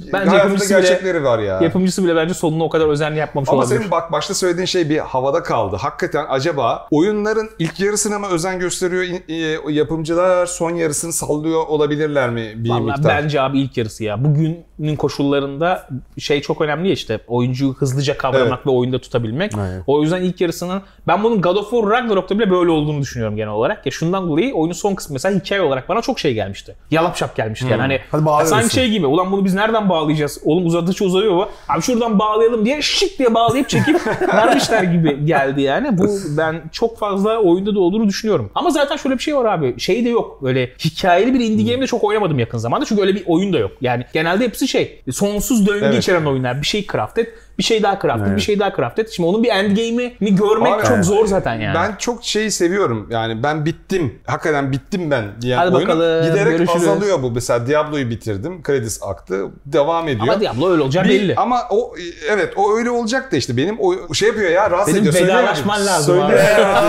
Bence 0.00 0.12
hayatında 0.12 0.36
yapımcısı 0.36 0.74
bile- 0.74 0.80
gerçekleri 0.80 1.24
var 1.24 1.38
ya. 1.38 1.60
Yapımcısı 1.60 2.04
bile 2.04 2.16
bence 2.16 2.34
sonunu 2.34 2.64
o 2.64 2.68
kadar 2.68 2.88
özenli 2.88 3.18
yapmamış 3.18 3.48
Ama 3.48 3.58
olabilir. 3.58 3.78
senin 3.78 3.90
bak 3.90 4.12
başta 4.12 4.34
söylediğin 4.34 4.66
şey 4.66 4.90
bir 4.90 4.98
havada 4.98 5.42
kaldı. 5.42 5.76
Hakikaten 5.76 6.26
acaba 6.28 6.86
oyunların 6.90 7.50
ilk 7.58 7.80
yarısına 7.80 8.18
mı 8.18 8.26
özen 8.26 8.58
gösteriyor 8.58 9.04
e, 9.28 9.72
yapımcılar 9.72 10.46
son 10.46 10.70
yarısını 10.74 11.12
sallıyor 11.12 11.66
olabilirler 11.66 12.30
mi 12.30 12.52
bir 12.56 12.70
Vallahi 12.70 12.82
miktar? 12.82 13.04
bence 13.22 13.40
abi 13.40 13.60
ilk 13.60 13.76
yarısı 13.76 14.04
ya. 14.04 14.24
Bugünün 14.24 14.96
koşullarında 14.98 15.88
şey 16.18 16.40
çok 16.40 16.60
önemli 16.60 16.88
ya 16.88 16.94
işte 16.94 17.20
oyuncuyu 17.28 17.74
hızlıca 17.74 18.18
kavramak 18.18 18.66
ve 18.66 18.70
oyunda 18.70 18.98
tutabilmek. 19.00 19.58
Aynen. 19.58 19.82
O 19.86 19.97
yüzden 20.02 20.22
ilk 20.22 20.40
yarısının 20.40 20.82
ben 21.06 21.24
bunun 21.24 21.40
God 21.42 21.56
of 21.56 21.70
War 21.70 21.90
Ragnarok'ta 21.90 22.38
bile 22.38 22.50
böyle 22.50 22.70
olduğunu 22.70 23.00
düşünüyorum 23.02 23.36
genel 23.36 23.52
olarak. 23.52 23.86
Ya 23.86 23.92
şundan 23.92 24.28
dolayı 24.28 24.54
oyunun 24.54 24.72
son 24.72 24.94
kısmı 24.94 25.12
mesela 25.12 25.38
hikaye 25.40 25.62
olarak 25.62 25.88
bana 25.88 26.00
çok 26.02 26.18
şey 26.20 26.34
gelmişti. 26.34 26.76
Yalap 26.90 27.16
şap 27.16 27.36
gelmişti 27.36 27.66
yani 27.70 27.80
hani 27.80 28.00
Hadi 28.10 28.24
bağlıyorsun. 28.24 28.56
sanki 28.56 28.74
şey 28.74 28.90
gibi 28.90 29.06
ulan 29.06 29.32
bunu 29.32 29.44
biz 29.44 29.54
nereden 29.54 29.88
bağlayacağız? 29.88 30.40
Oğlum 30.44 30.66
uzadıkça 30.66 31.04
uzanıyor 31.04 31.36
bu. 31.36 31.48
Abi 31.68 31.82
şuradan 31.82 32.18
bağlayalım 32.18 32.64
diye 32.64 32.82
şık 32.82 33.18
diye 33.18 33.34
bağlayıp 33.34 33.68
çekip 33.68 34.06
vermişler 34.28 34.82
gibi 34.82 35.24
geldi 35.26 35.62
yani. 35.62 35.98
Bu 35.98 36.08
ben 36.36 36.62
çok 36.72 36.98
fazla 36.98 37.38
oyunda 37.38 37.74
da 37.74 37.80
olduğunu 37.80 38.08
düşünüyorum. 38.08 38.50
Ama 38.54 38.70
zaten 38.70 38.96
şöyle 38.96 39.18
bir 39.18 39.22
şey 39.22 39.36
var 39.36 39.44
abi. 39.44 39.80
Şey 39.80 40.04
de 40.04 40.08
yok. 40.08 40.42
Böyle 40.42 40.70
hikayeli 40.84 41.34
bir 41.34 41.40
indie 41.40 41.72
game 41.72 41.82
de 41.82 41.86
çok 41.86 42.04
oynamadım 42.04 42.38
yakın 42.38 42.58
zamanda. 42.58 42.84
Çünkü 42.84 43.02
öyle 43.02 43.14
bir 43.14 43.22
oyun 43.26 43.52
da 43.52 43.58
yok. 43.58 43.70
Yani 43.80 44.04
genelde 44.12 44.44
hepsi 44.44 44.68
şey. 44.68 45.02
Sonsuz 45.12 45.66
döngü 45.66 45.84
Evet. 45.84 45.98
içeren 45.98 46.24
oyunlar. 46.24 46.60
Bir 46.62 46.66
şey 46.66 46.86
craft 46.86 47.18
et. 47.18 47.28
Bir 47.58 47.62
şey 47.62 47.82
daha 47.82 47.98
craft 48.02 48.20
et. 48.20 48.26
Evet. 48.26 48.36
Bir 48.36 48.42
şey 48.42 48.58
daha 48.60 48.76
craft 48.76 48.98
et. 48.98 49.10
Şimdi 49.10 49.28
onun 49.28 49.42
bir 49.42 49.48
endgame'ini 49.48 50.34
görmek 50.34 50.72
Abi, 50.74 50.82
çok 50.82 50.92
evet. 50.94 51.04
zor 51.04 51.26
zaten 51.26 51.54
yani. 51.54 51.74
Ben 51.74 51.96
çok 51.98 52.24
şeyi 52.24 52.50
seviyorum. 52.50 53.08
Yani 53.10 53.42
ben 53.42 53.64
bittim. 53.64 54.18
Hakikaten 54.26 54.72
bittim 54.72 55.10
ben 55.10 55.24
diyen 55.40 55.58
Hadi 55.58 55.76
oyunu 55.76 55.88
bakalım, 55.88 56.22
giderek 56.30 56.58
görüşürüz. 56.58 56.88
azalıyor 56.88 57.22
bu. 57.22 57.30
Mesela 57.30 57.66
Diablo'yu 57.66 58.10
bitirdim. 58.10 58.62
Kredis 58.62 59.02
aktı. 59.02 59.46
Devam 59.66 60.08
ediyor. 60.08 60.28
Ama 60.28 60.40
Diablo 60.40 60.70
öyle 60.70 60.82
olacak 60.82 61.04
Bir- 61.04 61.10
belli. 61.10 61.34
Ama 61.36 61.60
o 61.70 61.94
evet 62.30 62.52
o 62.56 62.76
öyle 62.76 62.90
olacak 62.90 63.32
da 63.32 63.36
işte 63.36 63.56
benim 63.56 63.76
o 63.80 64.14
şey 64.14 64.28
yapıyor 64.28 64.50
ya 64.50 64.70
rahatsız 64.70 64.94
Benim 64.94 65.08
ediyor. 65.08 65.14
Söylüyor 65.14 65.38
vedalaşman 65.38 65.86
lazım 65.86 66.16
Söyle 66.28 66.42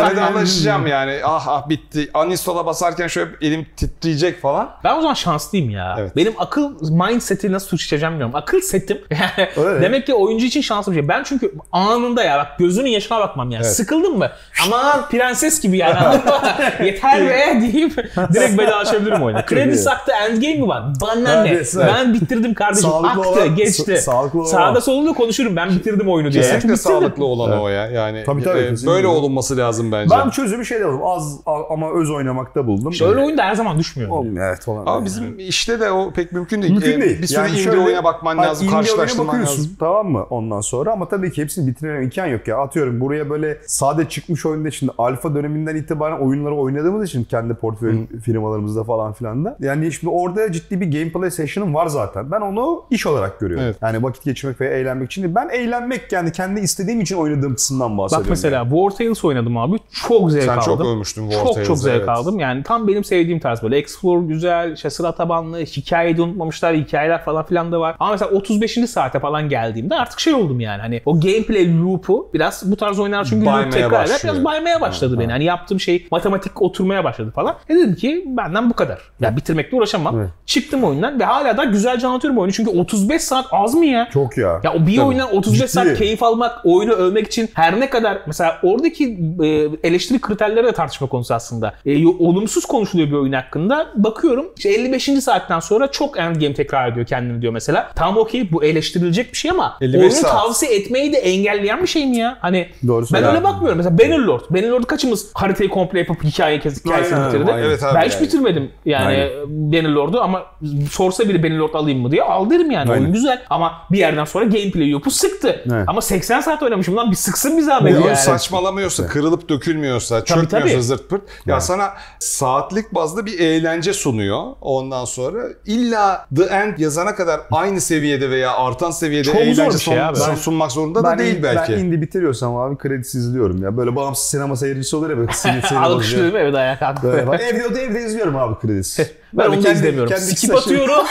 vedalaşacağım 0.11 0.87
yani. 0.87 1.19
Ah 1.23 1.47
ah 1.47 1.69
bitti. 1.69 2.09
Uninstall'a 2.25 2.65
basarken 2.65 3.07
şöyle 3.07 3.31
elim 3.41 3.67
titreyecek 3.77 4.41
falan. 4.41 4.69
Ben 4.83 4.97
o 4.97 5.01
zaman 5.01 5.13
şanslıyım 5.13 5.69
ya. 5.69 5.95
Evet. 5.99 6.15
Benim 6.15 6.33
akıl 6.37 6.89
mindset'i 6.91 7.51
nasıl 7.51 7.67
suçlayacağım 7.67 8.13
bilmiyorum. 8.13 8.35
Akıl 8.35 8.59
setim 8.61 8.97
yani 9.11 9.49
Öyle. 9.67 9.81
demek 9.81 10.05
ki 10.05 10.13
oyuncu 10.13 10.45
için 10.45 10.58
şanslı 10.61 10.91
bir 10.91 10.97
şey. 10.99 11.07
Ben 11.07 11.23
çünkü 11.23 11.51
anında 11.71 12.23
ya 12.23 12.37
bak 12.37 12.47
gözünün 12.59 12.89
yaşına 12.89 13.19
bakmam 13.19 13.51
yani. 13.51 13.63
Evet. 13.63 13.75
Sıkıldın 13.75 14.17
mı? 14.17 14.29
Aman 14.65 15.09
prenses 15.09 15.61
gibi 15.61 15.77
yani. 15.77 16.19
Yeter 16.85 17.27
be 17.29 17.61
deyip 17.61 17.97
direkt 18.33 18.59
vedalaşabilirim 18.59 19.23
oyuna. 19.23 19.45
Kredi 19.45 19.69
iyi. 19.75 19.77
saktı 19.77 20.11
endgame 20.11 20.55
mi 20.55 20.67
var? 20.67 20.83
Bana 21.01 21.41
ne? 21.41 21.49
Evet, 21.49 21.73
evet. 21.77 21.91
Ben 21.95 22.13
bitirdim 22.13 22.53
kardeşim. 22.53 22.89
Sağlıklı 22.89 23.09
Aktı 23.09 23.29
olan- 23.29 23.55
geçti. 23.55 23.91
sa- 23.91 23.97
sağlıklı 23.97 24.39
olan. 24.39 24.47
Sağda 24.49 24.81
solunda 24.81 25.13
konuşurum. 25.13 25.55
Ben 25.55 25.69
bitirdim 25.69 26.09
oyunu 26.09 26.31
diye. 26.31 26.41
Kesinlikle 26.43 26.61
Çünkü 26.61 26.73
bitirdim. 26.73 26.91
sağlıklı 27.01 27.25
olan 27.25 27.59
o 27.61 27.67
ya. 27.69 27.87
Yani 27.87 28.23
Tabii, 28.25 28.43
tabii, 28.43 28.59
e, 28.59 28.85
böyle 28.87 29.07
olunması 29.07 29.57
lazım 29.57 29.91
bence. 29.91 30.15
Ben 30.15 30.29
çözümü 30.29 30.65
şeyde 30.65 30.87
buldum. 30.87 31.01
Az 31.05 31.37
ama 31.69 31.91
öz 32.01 32.09
oynamakta 32.11 32.67
buldum. 32.67 32.91
İşte 32.91 33.05
öyle 33.05 33.19
oyunda 33.21 33.43
her 33.43 33.55
zaman 33.55 33.79
düşmüyor. 33.79 34.09
Oğlum, 34.11 34.37
evet 34.37 34.61
falan. 34.65 34.85
Ama 34.85 35.05
bizim 35.05 35.39
işte 35.39 35.79
de 35.79 35.91
o 35.91 36.11
pek 36.11 36.31
mümkün 36.31 36.61
değil. 36.61 36.73
Mümkün 36.73 36.91
E, 36.91 37.01
değil. 37.01 37.21
Bir 37.21 37.27
sürü 37.27 37.37
Yani 37.39 37.49
indie 37.51 37.63
şöyle- 37.63 37.79
oyuna 37.79 38.03
bakman 38.03 38.37
lazım, 38.37 38.69
karşılaştırman 38.69 39.41
lazım. 39.41 39.75
Tamam 39.79 40.07
mı? 40.07 40.25
Ondan 40.49 40.61
sonra 40.61 40.91
ama 40.91 41.07
tabii 41.07 41.31
ki 41.31 41.41
hepsini 41.41 41.67
bitirmeme 41.67 42.03
imkan 42.03 42.25
yok 42.25 42.47
ya. 42.47 42.57
Atıyorum 42.57 43.01
buraya 43.01 43.29
böyle 43.29 43.57
sade 43.65 44.09
çıkmış 44.09 44.45
oyunda 44.45 44.71
şimdi 44.71 44.91
alfa 44.97 45.35
döneminden 45.35 45.75
itibaren 45.75 46.19
oyunları 46.19 46.55
oynadığımız 46.55 47.09
için 47.09 47.23
kendi 47.23 47.53
portföy 47.53 48.07
firmalarımızda 48.25 48.83
falan 48.83 49.13
filan 49.13 49.45
da. 49.45 49.57
Yani 49.59 49.91
şimdi 49.91 50.13
orada 50.13 50.51
ciddi 50.51 50.81
bir 50.81 50.91
gameplay 50.91 51.31
session'ım 51.31 51.73
var 51.73 51.87
zaten. 51.87 52.31
Ben 52.31 52.41
onu 52.41 52.83
iş 52.89 53.05
olarak 53.05 53.39
görüyorum. 53.39 53.65
Evet. 53.65 53.77
Yani 53.81 54.03
vakit 54.03 54.23
geçirmek 54.23 54.61
ve 54.61 54.67
eğlenmek 54.67 55.11
için 55.11 55.23
değil. 55.23 55.35
Ben 55.35 55.49
eğlenmek 55.49 56.11
yani 56.11 56.31
kendi 56.31 56.59
istediğim 56.59 57.01
için 57.01 57.15
oynadığım 57.15 57.55
kısımdan 57.55 57.97
bahsediyorum. 57.97 58.25
Bak 58.25 58.29
mesela 58.29 58.63
War 58.63 58.89
Tales 58.89 59.25
oynadım 59.25 59.57
abi. 59.57 59.77
Çok 60.07 60.31
zevk 60.31 60.43
Sen 60.43 60.57
aldım. 60.57 60.65
çok 60.65 60.85
övmüştün 60.85 61.29
War 61.29 61.45
Çok 61.45 61.53
Tales'ı, 61.53 61.67
çok 61.67 61.77
zevk 61.77 61.95
evet. 61.95 62.09
aldım. 62.09 62.39
Yani 62.39 62.63
tam 62.63 62.87
benim 62.87 63.03
sevdiğim 63.03 63.39
tarz 63.39 63.63
böyle. 63.63 63.77
Explore 63.77 64.25
güzel, 64.25 64.73
işte 64.73 64.89
sıra 64.89 65.11
tabanlı, 65.11 65.59
hikayeyi 65.59 66.17
de 66.17 66.21
unutmamışlar, 66.21 66.75
hikayeler 66.75 67.23
falan 67.25 67.45
filan 67.45 67.71
da 67.71 67.79
var. 67.79 67.95
Ama 67.99 68.11
mesela 68.11 68.31
35. 68.31 68.79
saate 68.89 69.19
falan 69.19 69.49
geldiğimde 69.49 69.95
artık 69.95 70.19
şey 70.19 70.33
oldum 70.39 70.59
yani. 70.59 70.81
Hani 70.81 71.01
o 71.05 71.19
gameplay 71.19 71.81
loop'u 71.81 72.29
biraz 72.33 72.71
bu 72.71 72.75
tarz 72.75 72.99
oyunlar 72.99 73.25
çünkü 73.25 73.45
Baymaya 73.45 73.63
loop 73.63 73.73
tekrar 73.73 74.05
eder. 74.05 74.19
Biraz 74.23 74.43
baymaya 74.43 74.81
başladı 74.81 75.19
beni. 75.19 75.31
Hani 75.31 75.43
yaptığım 75.43 75.79
şey 75.79 76.07
matematik 76.11 76.61
oturmaya 76.61 77.03
başladı 77.03 77.31
falan. 77.35 77.55
E 77.69 77.75
dedim 77.75 77.95
ki 77.95 78.23
benden 78.27 78.69
bu 78.69 78.73
kadar. 78.73 78.99
Ya 79.19 79.37
bitirmekle 79.37 79.77
uğraşamam. 79.77 80.19
Evet. 80.19 80.29
Çıktım 80.45 80.83
oyundan 80.83 81.19
ve 81.19 81.23
hala 81.23 81.57
da 81.57 81.63
güzelce 81.63 82.07
anlatıyorum 82.07 82.39
oyunu. 82.39 82.53
Çünkü 82.53 82.71
35 82.79 83.21
saat 83.21 83.45
az 83.51 83.73
mı 83.73 83.85
ya? 83.85 84.09
Çok 84.13 84.37
ya. 84.37 84.61
Ya 84.63 84.73
o 84.73 84.87
bir 84.87 84.97
oyundan 84.97 85.35
35 85.35 85.71
saat 85.71 85.85
Ciddi. 85.85 85.97
keyif 85.99 86.23
almak, 86.23 86.65
oyunu 86.65 86.91
övmek 86.91 87.27
için 87.27 87.49
her 87.53 87.79
ne 87.79 87.89
kadar 87.89 88.17
mesela 88.27 88.57
oradaki 88.63 89.19
e, 89.43 89.47
eleştiri 89.87 90.21
kriterleri 90.21 90.67
de 90.67 90.71
tartışma 90.71 91.07
konusu 91.07 91.33
aslında. 91.33 91.73
E, 91.85 92.07
olumsuz 92.07 92.65
konuşuluyor 92.65 93.09
bir 93.09 93.13
oyun 93.15 93.33
hakkında. 93.33 93.87
Bakıyorum 93.95 94.45
işte 94.57 94.69
55. 94.69 95.03
saatten 95.03 95.59
sonra 95.59 95.91
çok 95.91 96.19
endgame 96.19 96.53
tekrar 96.53 96.91
ediyor 96.91 97.05
kendini 97.05 97.41
diyor 97.41 97.53
mesela. 97.53 97.91
Tamam 97.95 98.17
okey 98.17 98.51
bu 98.51 98.63
eleştirilecek 98.63 99.31
bir 99.31 99.37
şey 99.37 99.51
ama 99.51 99.77
55 99.81 99.99
oyunu 99.99 100.11
saat. 100.11 100.28
Tavsiye 100.31 100.75
etmeyi 100.75 101.13
de 101.13 101.17
engelleyen 101.17 101.81
bir 101.81 101.87
şey 101.87 102.05
mi 102.05 102.17
ya? 102.17 102.37
Hani 102.41 102.67
Doğru 102.87 103.05
ben 103.13 103.23
öyle 103.23 103.43
bakmıyorum. 103.43 103.77
Mesela 103.77 103.97
Bannerlord. 103.97 104.41
Bannerlord'u 104.49 104.87
kaçımız 104.87 105.27
haritayı 105.33 105.69
komple 105.69 105.99
yapıp 105.99 106.23
hikaye 106.23 106.57
hikayesini 106.57 106.93
Aynen, 106.93 107.27
bitirdi? 107.33 107.51
aynen. 107.51 107.63
Evet 107.65 107.83
abi 107.83 107.95
ben 107.95 108.05
hiç 108.05 108.13
yani. 108.13 108.23
bitirmedim 108.23 108.71
yani 108.85 109.05
Aynen. 109.05 109.29
Bannerlord'u 109.47 110.21
ama 110.21 110.43
sorsa 110.91 111.29
biri 111.29 111.43
Bannerlord 111.43 111.73
alayım 111.73 111.99
mı 112.01 112.11
diye 112.11 112.23
al 112.23 112.49
derim 112.49 112.71
yani. 112.71 112.91
Aynen. 112.91 113.01
Oyun 113.03 113.13
güzel 113.13 113.41
ama 113.49 113.73
bir 113.91 113.97
yerden 113.97 114.25
sonra 114.25 114.45
gameplay 114.45 114.89
yopu 114.89 115.11
sıktı. 115.11 115.63
Evet. 115.73 115.83
Ama 115.87 116.01
80 116.01 116.41
saat 116.41 116.63
oynamışım 116.63 116.95
lan 116.97 117.11
bir 117.11 117.15
sıksın 117.15 117.57
bir 117.57 117.61
zahmet 117.63 117.93
Oyun 117.95 118.05
yani. 118.05 118.17
saçmalamıyorsa, 118.17 119.07
kırılıp 119.07 119.49
dökülmüyorsa, 119.49 120.23
Tabii, 120.23 120.41
çökmüyorsa 120.41 120.69
tabii. 120.73 120.83
zırt 120.83 121.09
pırt. 121.09 121.21
Ya 121.45 121.61
sana 121.61 121.89
saatlik 122.19 122.95
bazda 122.95 123.25
bir 123.25 123.39
eğlence 123.39 123.93
sunuyor. 123.93 124.43
Ondan 124.61 125.05
sonra 125.05 125.43
illa 125.65 126.25
The 126.35 126.43
End 126.43 126.77
yazana 126.77 127.15
kadar 127.15 127.41
aynı 127.51 127.81
seviyede 127.81 128.29
veya 128.29 128.53
artan 128.53 128.91
seviyede 128.91 129.23
Çok 129.23 129.35
zor 129.35 129.41
eğlence 129.41 129.65
bir 129.65 129.79
şey 129.79 129.93
sun- 129.93 129.97
abi. 130.09 130.19
sun- 130.19 130.35
sunmak 130.35 130.71
zorunda 130.71 131.03
da 131.03 131.17
değil 131.17 131.43
belki. 131.43 131.73
Ben 131.73 131.77
indie 131.77 132.01
bitiriyorsam 132.01 132.55
abi 132.55 132.77
kredisiz 132.77 133.25
izliyorum 133.25 133.63
ya. 133.63 133.77
Böyle 133.77 133.95
bağımsız 133.95 134.25
sinema 134.25 134.55
seyircisi 134.55 134.95
olur 134.95 135.09
ya 135.09 135.17
böyle 135.17 135.31
sinir 135.33 135.61
sinir. 135.67 135.79
Alkışlıyorum 135.81 136.37
evet 136.37 136.55
ayağa 136.55 136.79
bak 137.27 137.41
evde, 137.41 137.81
evde 137.81 138.05
izliyorum 138.05 138.35
abi 138.35 138.59
kredisiz. 138.59 139.11
Ben 139.33 139.45
Böyle 139.45 139.55
onu 139.57 139.63
kendi- 139.63 139.77
izlemiyorum. 139.77 140.09
kendi 140.09 140.21
Skip 140.25 140.55
atıyorum. 140.55 141.05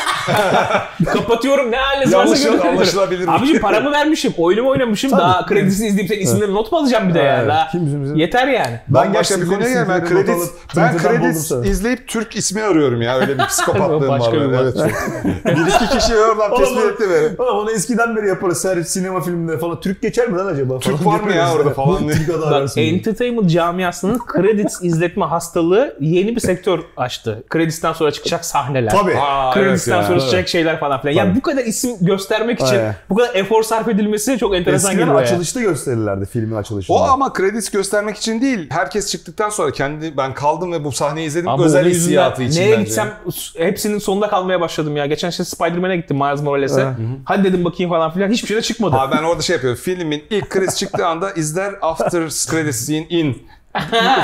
Kapatıyorum 1.05 1.71
ne 1.71 1.77
haliniz 1.77 2.15
varsa 2.15 2.51
anlaşılabilir. 2.69 3.29
Abicim 3.29 3.61
paramı 3.61 3.93
vermişim. 3.93 4.33
Oyunumu 4.39 4.71
oynamışım. 4.71 5.11
Tabii. 5.11 5.21
Daha 5.21 5.47
kredisini 5.47 5.87
izleyip 5.89 6.09
senin 6.09 6.21
isimlerini 6.21 6.55
not 6.55 6.73
mu 6.73 6.79
alacağım 6.79 7.09
bir 7.09 7.15
de 7.15 7.19
ya? 7.19 7.37
Evet, 7.39 7.49
Daha 7.49 7.69
kim 7.69 7.87
bizim- 7.87 8.03
bizim- 8.05 8.17
Yeter 8.17 8.49
yani. 8.49 8.81
Ben 8.89 8.95
başka 8.95 9.13
gerçekten 9.13 9.47
bir 9.47 9.55
konuya 9.55 9.69
gel. 9.71 9.89
Ben 9.89 10.05
kredi 10.07 10.33
ben 10.77 10.99
kredi 10.99 11.69
izleyip 11.69 12.09
Türk 12.09 12.37
ismi 12.37 12.63
arıyorum 12.63 13.03
ya. 13.03 13.19
Öyle 13.19 13.39
bir 13.39 13.45
psikopatlığım 13.49 14.09
var. 14.09 14.21
Başka 14.21 14.33
bir. 14.33 14.41
Evet. 14.41 14.75
bir 15.47 15.85
iki 15.87 15.99
kişi 15.99 16.17
oradan 16.17 16.57
tespit 16.57 16.79
etti 16.85 17.05
beni. 17.11 17.43
Oğlum 17.49 17.59
onu 17.59 17.71
eskiden 17.71 18.17
beri 18.17 18.29
yaparız. 18.29 18.65
Her 18.65 18.83
sinema 18.83 19.21
filminde 19.21 19.59
falan. 19.59 19.81
Türk 19.81 20.03
geçer 20.03 20.29
mi 20.29 20.39
lan 20.39 20.47
acaba? 20.47 20.79
Türk 20.79 21.07
var 21.07 21.21
mı 21.21 21.33
ya 21.33 21.53
orada 21.53 21.65
yani. 21.65 21.75
falan 21.75 22.09
Bak, 22.51 22.69
entertainment 22.77 23.51
camiasının 23.51 24.21
credits 24.37 24.83
izletme 24.83 25.25
hastalığı 25.25 25.97
yeni 26.01 26.37
bir 26.37 26.41
sektör 26.41 26.79
açtı. 26.97 27.45
Kredisten 27.49 27.93
sonra 27.93 28.08
sonra 28.09 28.15
çıkacak 28.15 28.45
sahneler. 28.45 28.91
Tabii. 28.91 29.17
Aa, 29.19 29.55
Kredisten 29.55 29.93
evet 29.93 30.03
ya. 30.03 30.09
sonra 30.09 30.21
çıkacak 30.21 30.49
şeyler 30.49 30.81
falan 30.81 31.01
filan. 31.01 31.15
Yani 31.15 31.37
bu 31.37 31.43
kadar 31.43 31.65
isim 31.65 31.97
göstermek 32.01 32.61
için 32.61 32.75
Aynen. 32.75 32.95
bu 33.11 33.15
kadar 33.15 33.35
efor 33.35 33.63
sarf 33.63 33.89
edilmesi 33.89 34.39
çok 34.39 34.57
enteresan 34.57 34.91
Eskiden 34.91 35.07
geliyor 35.07 35.23
açılışta 35.23 35.61
gösterirlerdi 35.61 36.27
filmin 36.27 36.57
açılışında. 36.57 36.97
O 36.99 37.01
ama 37.03 37.33
kredis 37.33 37.71
göstermek 37.71 38.17
için 38.17 38.41
değil. 38.43 38.67
Herkes 38.71 39.11
çıktıktan 39.11 39.51
sonra 39.51 39.71
kendi 39.73 40.17
ben 40.17 40.35
kaldım 40.35 40.73
ve 40.73 40.85
bu 40.85 40.93
sahneyi 40.93 41.27
izledim. 41.27 41.49
Abi 41.49 41.63
özel 41.63 41.87
hissiyatı 41.87 42.43
için 42.43 42.61
Neye 42.61 42.73
bence. 42.73 42.83
gitsem 42.85 43.15
hepsinin 43.59 43.99
sonunda 43.99 44.29
kalmaya 44.29 44.61
başladım 44.61 44.97
ya. 44.97 45.07
Geçen 45.07 45.31
şey 45.31 45.47
Spider-Man'e 45.47 45.97
gittim 45.97 46.17
Miles 46.17 46.43
Morales'e. 46.43 46.87
Hadi 47.25 47.45
dedim 47.45 47.65
bakayım 47.65 47.91
falan 47.91 48.11
filan. 48.11 48.31
Hiçbir 48.31 48.49
şey 48.49 48.57
de 48.57 48.63
çıkmadı. 48.63 48.97
Abi 48.97 49.17
ben 49.17 49.23
orada 49.23 49.43
şey 49.43 49.55
yapıyorum. 49.55 49.81
Filmin 49.83 50.25
ilk 50.31 50.51
kriz 50.51 50.77
çıktığı 50.79 51.07
anda 51.07 51.31
izler 51.31 51.75
after 51.83 52.29
credit 52.29 52.75
scene 52.75 53.07
in. 53.09 53.43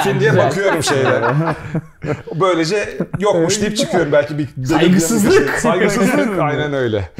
Film 0.04 0.20
diye 0.20 0.36
bakıyorum 0.36 0.82
şeylere. 0.82 1.24
Böylece 2.40 2.98
yokmuş 3.18 3.60
deyip 3.60 3.76
çıkıyorum 3.76 4.12
belki 4.12 4.38
bir 4.38 4.48
Saygısızlık. 4.66 5.50
Saygısızlık 5.50 6.38
aynen 6.40 6.72
öyle. 6.74 7.10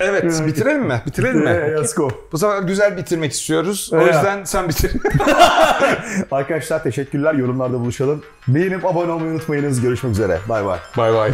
Evet 0.00 0.42
bitirelim 0.46 0.82
mi? 0.82 1.02
Bitirelim 1.06 1.38
mi? 1.40 1.50
Ee, 1.50 1.70
let's 1.70 1.94
go. 1.94 2.10
Bu 2.32 2.38
sefer 2.38 2.62
güzel 2.62 2.96
bitirmek 2.96 3.32
istiyoruz. 3.32 3.90
O 3.92 3.96
Evet. 3.96 4.14
yüzden 4.14 4.44
sen 4.44 4.68
bitir. 4.68 4.92
Arkadaşlar 6.30 6.82
teşekkürler. 6.82 7.34
Yorumlarda 7.34 7.80
buluşalım. 7.80 8.22
Beğenip 8.48 8.86
abone 8.86 9.12
olmayı 9.12 9.32
unutmayınız. 9.32 9.80
Görüşmek 9.80 10.12
üzere. 10.12 10.38
Bay 10.48 10.64
bay. 10.64 10.78
bay 10.96 11.14
bay. 11.14 11.30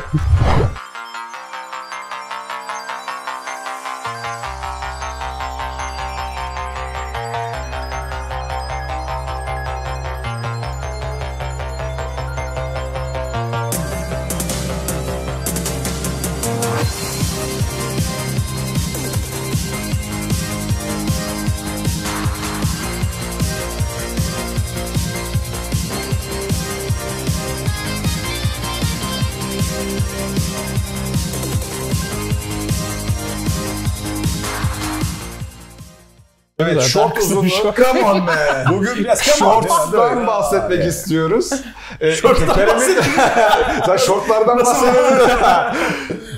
Evet, 36.59 36.83
short 36.83 37.19
uzunluğu. 37.19 37.75
Come 37.77 38.05
on 38.05 38.27
be. 38.27 38.65
Bugün 38.71 38.97
biraz 38.97 39.23
Shorts'tan 39.23 40.27
bahsetmek 40.27 40.85
istiyoruz. 40.87 41.51
Ee, 42.01 42.15
Kerem'in... 42.15 43.01
Sen 43.87 43.97
shortlardan 43.97 44.59
bahsediyorsun. 44.59 45.29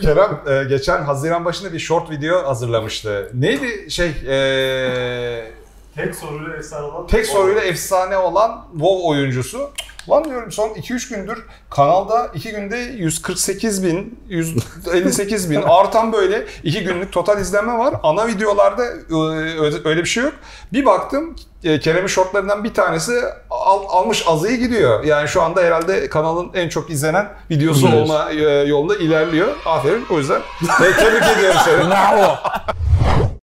Kerem 0.03 0.41
e, 0.49 0.65
geçen 0.65 1.03
Haziran 1.03 1.45
başında 1.45 1.73
bir 1.73 1.79
short 1.79 2.11
video 2.11 2.49
hazırlamıştı. 2.49 3.31
Neydi 3.35 3.91
şey... 3.91 4.09
E, 4.09 5.60
Tek 5.95 6.15
soruyla 6.15 6.57
efsane 6.57 6.85
olan. 6.87 7.07
tek 7.07 7.27
soruyla 7.27 7.61
efsane 7.63 8.17
olan 8.17 8.67
WoW 8.73 9.07
oyuncusu. 9.09 9.71
Lan 10.11 10.25
diyorum 10.25 10.53
son 10.53 10.69
2-3 10.69 11.15
gündür 11.15 11.45
kanalda 11.71 12.31
2 12.35 12.51
günde 12.51 12.77
148 12.77 13.85
bin, 13.85 14.19
158 14.29 15.51
bin 15.51 15.63
artan 15.69 16.13
böyle 16.13 16.47
2 16.65 16.85
günlük 16.85 17.13
total 17.13 17.41
izlenme 17.41 17.79
var. 17.79 17.95
Ana 18.03 18.27
videolarda 18.27 18.85
e, 18.87 19.89
öyle 19.89 20.01
bir 20.01 20.09
şey 20.09 20.23
yok. 20.25 20.33
Bir 20.73 20.87
baktım 20.87 21.37
e, 21.65 21.81
Kerem'in 21.81 22.07
shortlarından 22.07 22.65
bir 22.65 22.75
tanesi 22.75 23.13
al- 23.51 23.85
almış 23.89 24.25
azıyı 24.29 24.57
gidiyor. 24.59 25.05
Yani 25.05 25.29
şu 25.29 25.43
anda 25.43 25.63
herhalde 25.63 26.09
kanalın 26.09 26.51
en 26.55 26.69
çok 26.69 26.91
izlenen 26.91 27.29
videosu 27.51 27.89
olma 27.89 28.31
e, 28.33 28.37
yolunda 28.45 28.97
ilerliyor. 28.97 29.49
Aferin. 29.67 30.07
O 30.11 30.19
yüzden 30.19 30.41
tebrik 30.79 31.37
ediyorum 31.37 31.61
seni. 31.65 31.91
Bravo. 31.91 32.35